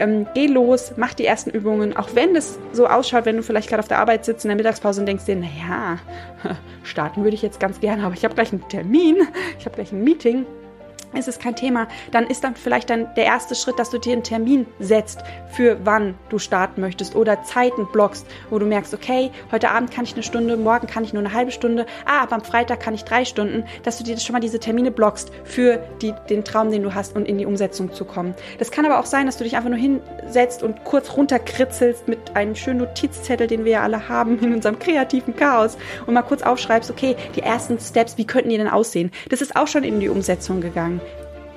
Ähm, 0.00 0.26
geh 0.34 0.46
los, 0.48 0.92
mach 0.96 1.14
die 1.14 1.24
ersten 1.24 1.50
Übungen. 1.50 1.96
Auch 1.96 2.10
wenn 2.14 2.34
das 2.34 2.58
so 2.72 2.86
ausschaut, 2.86 3.24
wenn 3.24 3.36
du 3.36 3.42
vielleicht 3.42 3.68
gerade 3.68 3.80
auf 3.80 3.88
der 3.88 4.00
Arbeit 4.00 4.24
sitzt 4.24 4.44
in 4.44 4.48
der 4.48 4.56
Mittagspause 4.56 5.00
und 5.00 5.06
denkst 5.06 5.24
dir, 5.24 5.36
naja, 5.36 5.98
starten 6.82 7.24
würde 7.24 7.36
ich 7.36 7.42
jetzt 7.42 7.58
ganz 7.58 7.80
gerne, 7.80 8.04
aber 8.04 8.14
ich 8.14 8.24
habe 8.24 8.34
gleich 8.34 8.52
einen 8.52 8.68
Termin, 8.68 9.16
ich 9.58 9.64
habe 9.64 9.76
gleich 9.76 9.92
ein 9.92 10.04
Meeting 10.04 10.46
ist 11.14 11.28
es 11.28 11.38
kein 11.38 11.56
Thema, 11.56 11.88
dann 12.10 12.26
ist 12.26 12.44
dann 12.44 12.54
vielleicht 12.54 12.90
dann 12.90 13.14
der 13.16 13.24
erste 13.24 13.54
Schritt, 13.54 13.78
dass 13.78 13.90
du 13.90 13.98
dir 13.98 14.12
einen 14.12 14.22
Termin 14.22 14.66
setzt, 14.78 15.20
für 15.48 15.78
wann 15.84 16.14
du 16.28 16.38
starten 16.38 16.80
möchtest 16.80 17.14
oder 17.16 17.42
Zeiten 17.42 17.86
blockst, 17.92 18.26
wo 18.50 18.58
du 18.58 18.66
merkst, 18.66 18.94
okay, 18.94 19.30
heute 19.50 19.70
Abend 19.70 19.90
kann 19.90 20.04
ich 20.04 20.14
eine 20.14 20.22
Stunde, 20.22 20.56
morgen 20.56 20.86
kann 20.86 21.04
ich 21.04 21.12
nur 21.12 21.22
eine 21.22 21.32
halbe 21.32 21.50
Stunde, 21.50 21.86
ah, 22.04 22.22
aber 22.22 22.36
am 22.36 22.42
Freitag 22.42 22.80
kann 22.80 22.94
ich 22.94 23.04
drei 23.04 23.24
Stunden, 23.24 23.64
dass 23.82 23.98
du 23.98 24.04
dir 24.04 24.18
schon 24.18 24.32
mal 24.32 24.40
diese 24.40 24.60
Termine 24.60 24.90
blockst 24.90 25.30
für 25.44 25.78
die, 26.02 26.14
den 26.28 26.44
Traum, 26.44 26.70
den 26.70 26.82
du 26.82 26.94
hast 26.94 27.16
und 27.16 27.26
in 27.26 27.38
die 27.38 27.46
Umsetzung 27.46 27.92
zu 27.92 28.04
kommen. 28.04 28.34
Das 28.58 28.70
kann 28.70 28.84
aber 28.84 29.00
auch 29.00 29.06
sein, 29.06 29.26
dass 29.26 29.36
du 29.36 29.44
dich 29.44 29.56
einfach 29.56 29.70
nur 29.70 29.78
hinsetzt 29.78 30.62
und 30.62 30.84
kurz 30.84 31.16
runterkritzelst 31.16 32.08
mit 32.08 32.36
einem 32.36 32.54
schönen 32.54 32.80
Notizzettel, 32.80 33.46
den 33.46 33.64
wir 33.64 33.72
ja 33.72 33.82
alle 33.82 34.08
haben 34.08 34.38
in 34.40 34.54
unserem 34.54 34.78
kreativen 34.78 35.36
Chaos 35.36 35.76
und 36.06 36.14
mal 36.14 36.22
kurz 36.22 36.42
aufschreibst, 36.42 36.90
okay, 36.90 37.16
die 37.36 37.40
ersten 37.40 37.78
Steps, 37.78 38.18
wie 38.18 38.26
könnten 38.26 38.50
die 38.50 38.58
denn 38.58 38.68
aussehen? 38.68 39.10
Das 39.28 39.40
ist 39.40 39.56
auch 39.56 39.66
schon 39.66 39.84
in 39.84 40.00
die 40.00 40.08
Umsetzung 40.08 40.60
gegangen. 40.60 41.00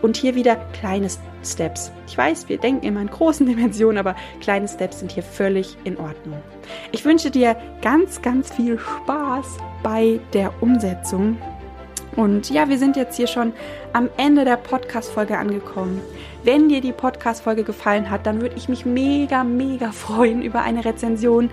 Und 0.02 0.18
hier 0.18 0.36
wieder 0.36 0.56
kleine 0.74 1.08
Steps. 1.44 1.92
Ich 2.08 2.18
weiß, 2.18 2.50
wir 2.50 2.58
denken 2.58 2.86
immer 2.86 3.02
in 3.02 3.08
großen 3.08 3.46
Dimensionen, 3.48 3.98
aber 3.98 4.16
kleine 4.42 4.68
Steps 4.68 5.00
sind 5.00 5.12
hier 5.12 5.24
völlig 5.24 5.78
in 5.84 5.98
Ordnung. 5.98 6.42
Ich 6.92 7.06
wünsche 7.06 7.32
dir 7.32 7.56
ganz, 7.82 8.22
ganz 8.22 8.52
viel 8.54 8.80
Spaß 8.80 9.58
bei 9.84 10.20
der 10.34 10.52
Umsetzung 10.62 11.38
und 12.16 12.50
ja, 12.50 12.68
wir 12.68 12.78
sind 12.78 12.98
jetzt 12.98 13.16
hier 13.16 13.28
schon 13.28 13.54
am 13.94 14.10
Ende 14.18 14.44
der 14.44 14.58
Podcast-Folge 14.58 15.38
angekommen. 15.38 16.02
Wenn 16.44 16.70
dir 16.70 16.82
die 16.82 16.92
Podcast-Folge 16.92 17.64
gefallen 17.64 18.10
hat, 18.10 18.26
dann 18.26 18.42
würde 18.42 18.56
ich 18.56 18.68
mich 18.68 18.86
mega, 18.86 19.44
mega 19.44 19.92
freuen 19.92 20.42
über 20.42 20.62
eine 20.62 20.84
Rezension 20.84 21.50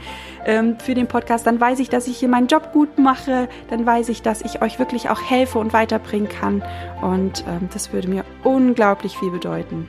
ähm, 0.46 0.78
für 0.78 0.94
den 0.94 1.06
Podcast. 1.06 1.46
Dann 1.46 1.60
weiß 1.60 1.78
ich, 1.78 1.90
dass 1.90 2.08
ich 2.08 2.18
hier 2.18 2.28
meinen 2.28 2.48
Job 2.48 2.72
gut 2.72 2.98
mache. 2.98 3.48
Dann 3.70 3.86
weiß 3.86 4.08
ich, 4.08 4.22
dass 4.22 4.42
ich 4.42 4.62
euch 4.62 4.78
wirklich 4.78 5.10
auch 5.10 5.20
helfe 5.20 5.58
und 5.58 5.72
weiterbringen 5.72 6.28
kann. 6.28 6.62
Und 7.02 7.44
ähm, 7.46 7.68
das 7.72 7.92
würde 7.92 8.08
mir 8.08 8.24
unglaublich 8.42 9.16
viel 9.16 9.30
bedeuten. 9.30 9.88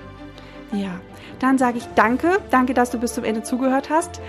Ja, 0.72 1.00
dann 1.40 1.58
sage 1.58 1.78
ich 1.80 1.88
danke. 1.96 2.38
Danke, 2.52 2.74
dass 2.74 2.92
du 2.92 3.00
bis 3.00 3.14
zum 3.14 3.24
Ende 3.24 3.42
zugehört 3.42 3.90
hast. 3.90 4.22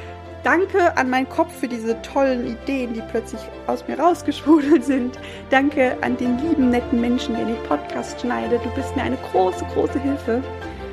Danke 0.43 0.97
an 0.97 1.11
meinen 1.11 1.29
Kopf 1.29 1.53
für 1.53 1.69
diese 1.69 2.01
tollen 2.01 2.47
Ideen, 2.47 2.95
die 2.95 3.03
plötzlich 3.11 3.41
aus 3.67 3.87
mir 3.87 3.99
rausgesprudelt 4.01 4.85
sind. 4.85 5.19
Danke 5.51 5.99
an 6.01 6.17
den 6.17 6.39
lieben, 6.39 6.71
netten 6.71 6.99
Menschen, 7.01 7.37
der 7.37 7.45
den 7.45 7.63
Podcast 7.65 8.21
schneidet. 8.21 8.65
Du 8.65 8.71
bist 8.71 8.97
mir 8.97 9.03
eine 9.03 9.19
große, 9.19 9.65
große 9.75 10.01
Hilfe. 10.01 10.43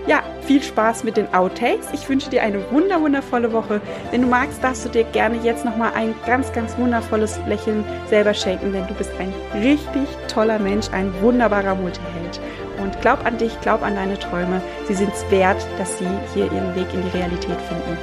Ja, 0.05 0.23
viel 0.41 0.61
Spaß 0.61 1.03
mit 1.03 1.17
den 1.17 1.33
Outtakes. 1.33 1.87
Ich 1.93 2.07
wünsche 2.07 2.29
dir 2.29 2.41
eine 2.41 2.59
wunder, 2.71 3.01
wundervolle 3.01 3.51
Woche. 3.51 3.81
Wenn 4.11 4.21
du 4.21 4.27
magst, 4.27 4.63
darfst 4.63 4.85
du 4.85 4.89
dir 4.89 5.03
gerne 5.05 5.37
jetzt 5.43 5.65
nochmal 5.65 5.91
ein 5.95 6.15
ganz, 6.25 6.51
ganz 6.53 6.77
wundervolles 6.77 7.39
Lächeln 7.47 7.83
selber 8.09 8.33
schenken, 8.33 8.71
denn 8.71 8.87
du 8.87 8.93
bist 8.93 9.11
ein 9.19 9.33
richtig 9.61 10.07
toller 10.29 10.59
Mensch, 10.59 10.87
ein 10.91 11.13
wunderbarer 11.21 11.75
Multiheld. 11.75 12.39
Und 12.81 12.99
glaub 13.01 13.25
an 13.25 13.37
dich, 13.37 13.59
glaub 13.61 13.83
an 13.83 13.95
deine 13.95 14.17
Träume. 14.17 14.61
Sie 14.87 14.93
sind 14.93 15.13
es 15.13 15.29
wert, 15.29 15.65
dass 15.77 15.97
sie 15.97 16.07
hier 16.33 16.45
ihren 16.45 16.75
Weg 16.75 16.87
in 16.93 17.01
die 17.01 17.17
Realität 17.17 17.59
finden. 17.67 17.97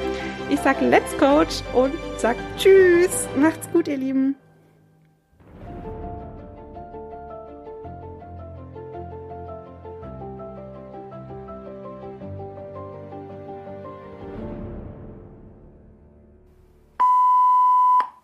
Ich 0.54 0.60
sag 0.60 0.80
Let's 0.80 1.18
Coach 1.18 1.62
und 1.74 1.94
sag 2.16 2.36
Tschüss. 2.56 3.26
Macht's 3.36 3.68
gut, 3.72 3.88
ihr 3.88 3.96
Lieben. 3.96 4.36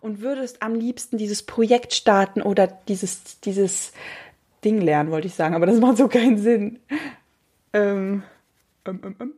und 0.00 0.20
würdest 0.20 0.62
am 0.62 0.74
liebsten 0.76 1.18
dieses 1.18 1.42
Projekt 1.42 1.94
starten 1.94 2.42
oder 2.42 2.68
dieses, 2.68 3.40
dieses 3.40 3.92
Ding 4.64 4.80
lernen, 4.80 5.10
wollte 5.10 5.26
ich 5.26 5.34
sagen, 5.34 5.56
aber 5.56 5.66
das 5.66 5.80
macht 5.80 5.96
so 5.96 6.06
keinen 6.06 6.38
Sinn. 6.38 6.78
Ähm, 7.72 8.22
ähm, 8.84 9.00
ähm, 9.04 9.16
ähm. 9.18 9.32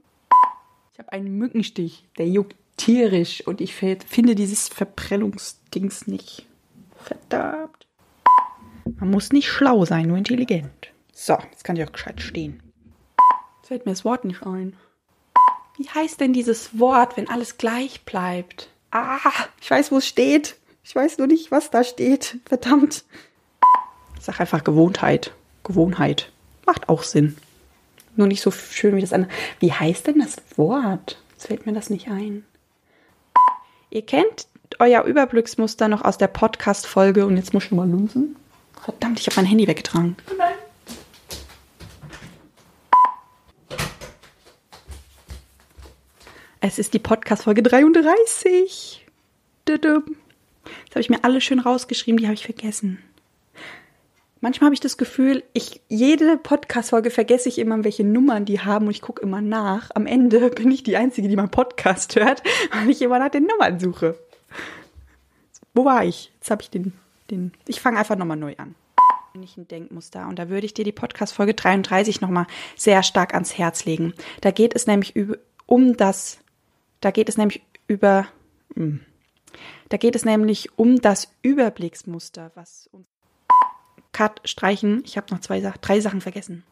ich 0.92 0.98
habe 0.98 1.10
einen 1.12 1.38
Mückenstich, 1.38 2.04
der 2.18 2.28
juckt 2.28 2.54
tierisch 2.82 3.46
und 3.46 3.60
ich 3.60 3.74
finde 3.74 4.34
dieses 4.34 4.68
Verprellungsdings 4.68 6.08
nicht. 6.08 6.46
Verdammt. 6.96 7.86
Man 8.96 9.10
muss 9.10 9.30
nicht 9.30 9.48
schlau 9.48 9.84
sein, 9.84 10.08
nur 10.08 10.16
intelligent. 10.16 10.92
So, 11.12 11.38
jetzt 11.50 11.62
kann 11.62 11.76
ich 11.76 11.84
auch 11.84 11.92
gescheit 11.92 12.20
stehen. 12.20 12.60
Jetzt 13.58 13.68
fällt 13.68 13.86
mir 13.86 13.92
das 13.92 14.04
Wort 14.04 14.24
nicht 14.24 14.42
ein. 14.44 14.74
Wie 15.78 15.88
heißt 15.88 16.20
denn 16.20 16.32
dieses 16.32 16.78
Wort, 16.78 17.16
wenn 17.16 17.28
alles 17.28 17.56
gleich 17.56 18.04
bleibt? 18.04 18.68
Ah, 18.90 19.18
ich 19.60 19.70
weiß, 19.70 19.92
wo 19.92 19.98
es 19.98 20.06
steht. 20.06 20.56
Ich 20.82 20.94
weiß 20.94 21.18
nur 21.18 21.28
nicht, 21.28 21.52
was 21.52 21.70
da 21.70 21.84
steht. 21.84 22.38
Verdammt. 22.46 23.04
Ich 24.18 24.24
sag 24.24 24.40
einfach 24.40 24.64
Gewohnheit. 24.64 25.32
Gewohnheit. 25.62 26.32
Macht 26.66 26.88
auch 26.88 27.04
Sinn. 27.04 27.36
Nur 28.16 28.26
nicht 28.26 28.42
so 28.42 28.50
schön 28.50 28.96
wie 28.96 29.00
das 29.00 29.12
andere. 29.12 29.30
Wie 29.60 29.72
heißt 29.72 30.08
denn 30.08 30.18
das 30.18 30.36
Wort? 30.56 31.22
Jetzt 31.32 31.46
fällt 31.46 31.64
mir 31.64 31.72
das 31.72 31.88
nicht 31.88 32.08
ein. 32.08 32.44
Ihr 33.92 34.06
kennt 34.06 34.46
euer 34.78 35.04
Überblicksmuster 35.04 35.86
noch 35.86 36.02
aus 36.02 36.16
der 36.16 36.28
Podcast-Folge 36.28 37.26
und 37.26 37.36
jetzt 37.36 37.52
muss 37.52 37.64
ich 37.64 37.72
mal 37.72 37.86
lunsen. 37.86 38.36
Verdammt, 38.82 39.20
ich 39.20 39.26
habe 39.26 39.36
mein 39.36 39.44
Handy 39.44 39.68
weggetragen. 39.68 40.16
Nein. 40.38 40.54
Es 46.60 46.78
ist 46.78 46.94
die 46.94 47.00
Podcast-Folge 47.00 47.62
33. 47.62 49.06
Jetzt 49.68 49.84
habe 49.84 50.14
ich 50.96 51.10
mir 51.10 51.22
alle 51.22 51.42
schön 51.42 51.58
rausgeschrieben, 51.58 52.16
die 52.16 52.24
habe 52.24 52.34
ich 52.34 52.44
vergessen. 52.44 52.98
Manchmal 54.42 54.66
habe 54.66 54.74
ich 54.74 54.80
das 54.80 54.96
Gefühl, 54.96 55.44
ich 55.52 55.82
jede 55.88 56.36
Podcast-Folge 56.36 57.10
vergesse 57.10 57.48
ich 57.48 57.60
immer, 57.60 57.84
welche 57.84 58.02
Nummern 58.02 58.44
die 58.44 58.58
haben 58.58 58.86
und 58.86 58.90
ich 58.90 59.00
gucke 59.00 59.22
immer 59.22 59.40
nach. 59.40 59.90
Am 59.94 60.04
Ende 60.04 60.50
bin 60.56 60.68
ich 60.72 60.82
die 60.82 60.96
Einzige, 60.96 61.28
die 61.28 61.36
meinen 61.36 61.52
Podcast 61.52 62.16
hört, 62.16 62.42
weil 62.72 62.90
ich 62.90 63.00
immer 63.02 63.20
nach 63.20 63.28
den 63.28 63.46
Nummern 63.46 63.78
suche. 63.78 64.18
Wo 65.74 65.84
war 65.84 66.04
ich? 66.04 66.32
Jetzt 66.34 66.50
habe 66.50 66.60
ich 66.60 66.70
den, 66.70 66.92
den. 67.30 67.52
Ich 67.68 67.80
fange 67.80 68.00
einfach 68.00 68.16
nochmal 68.16 68.36
neu 68.36 68.56
an. 68.58 68.74
Denkmuster. 69.56 70.26
Und 70.26 70.40
da 70.40 70.48
würde 70.48 70.66
ich 70.66 70.74
dir 70.74 70.84
die 70.84 70.90
Podcast-Folge 70.90 71.54
33 71.54 72.20
nochmal 72.20 72.48
sehr 72.74 73.04
stark 73.04 73.34
ans 73.34 73.56
Herz 73.56 73.84
legen. 73.84 74.12
Da 74.40 74.50
geht 74.50 74.74
es 74.74 74.88
nämlich 74.88 75.14
um 75.66 75.96
das, 75.96 76.38
da 77.00 77.12
geht 77.12 77.28
es 77.28 77.36
nämlich 77.36 77.62
über, 77.86 78.26
hm, 78.74 79.02
da 79.88 79.98
geht 79.98 80.16
es 80.16 80.24
nämlich 80.24 80.76
um 80.76 81.00
das 81.00 81.32
Überblicksmuster, 81.42 82.50
was 82.56 82.88
uns 82.92 83.11
Cut 84.12 84.40
streichen. 84.44 85.02
Ich 85.04 85.16
habe 85.16 85.32
noch 85.32 85.40
zwei, 85.40 85.60
drei 85.60 86.00
Sachen 86.00 86.20
vergessen. 86.20 86.64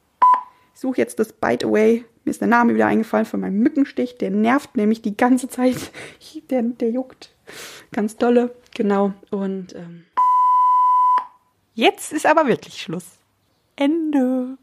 Ich 0.74 0.81
suche 0.81 0.98
jetzt 0.98 1.18
das 1.18 1.33
Bite 1.33 1.66
Away. 1.66 2.05
Mir 2.24 2.31
ist 2.31 2.40
der 2.40 2.48
Name 2.48 2.74
wieder 2.74 2.87
eingefallen 2.87 3.26
von 3.26 3.40
meinem 3.40 3.59
Mückenstich. 3.59 4.16
Der 4.18 4.31
nervt 4.31 4.76
nämlich 4.76 5.03
die 5.03 5.16
ganze 5.16 5.48
Zeit. 5.48 5.90
Der, 6.50 6.62
der 6.62 6.90
juckt. 6.90 7.31
Ganz 7.92 8.16
dolle. 8.16 8.55
Genau. 8.74 9.12
Und 9.31 9.74
ähm, 9.74 10.05
Jetzt 11.74 12.12
ist 12.12 12.26
aber 12.26 12.46
wirklich 12.46 12.83
Schluss. 12.83 13.07
Ende. 13.76 14.59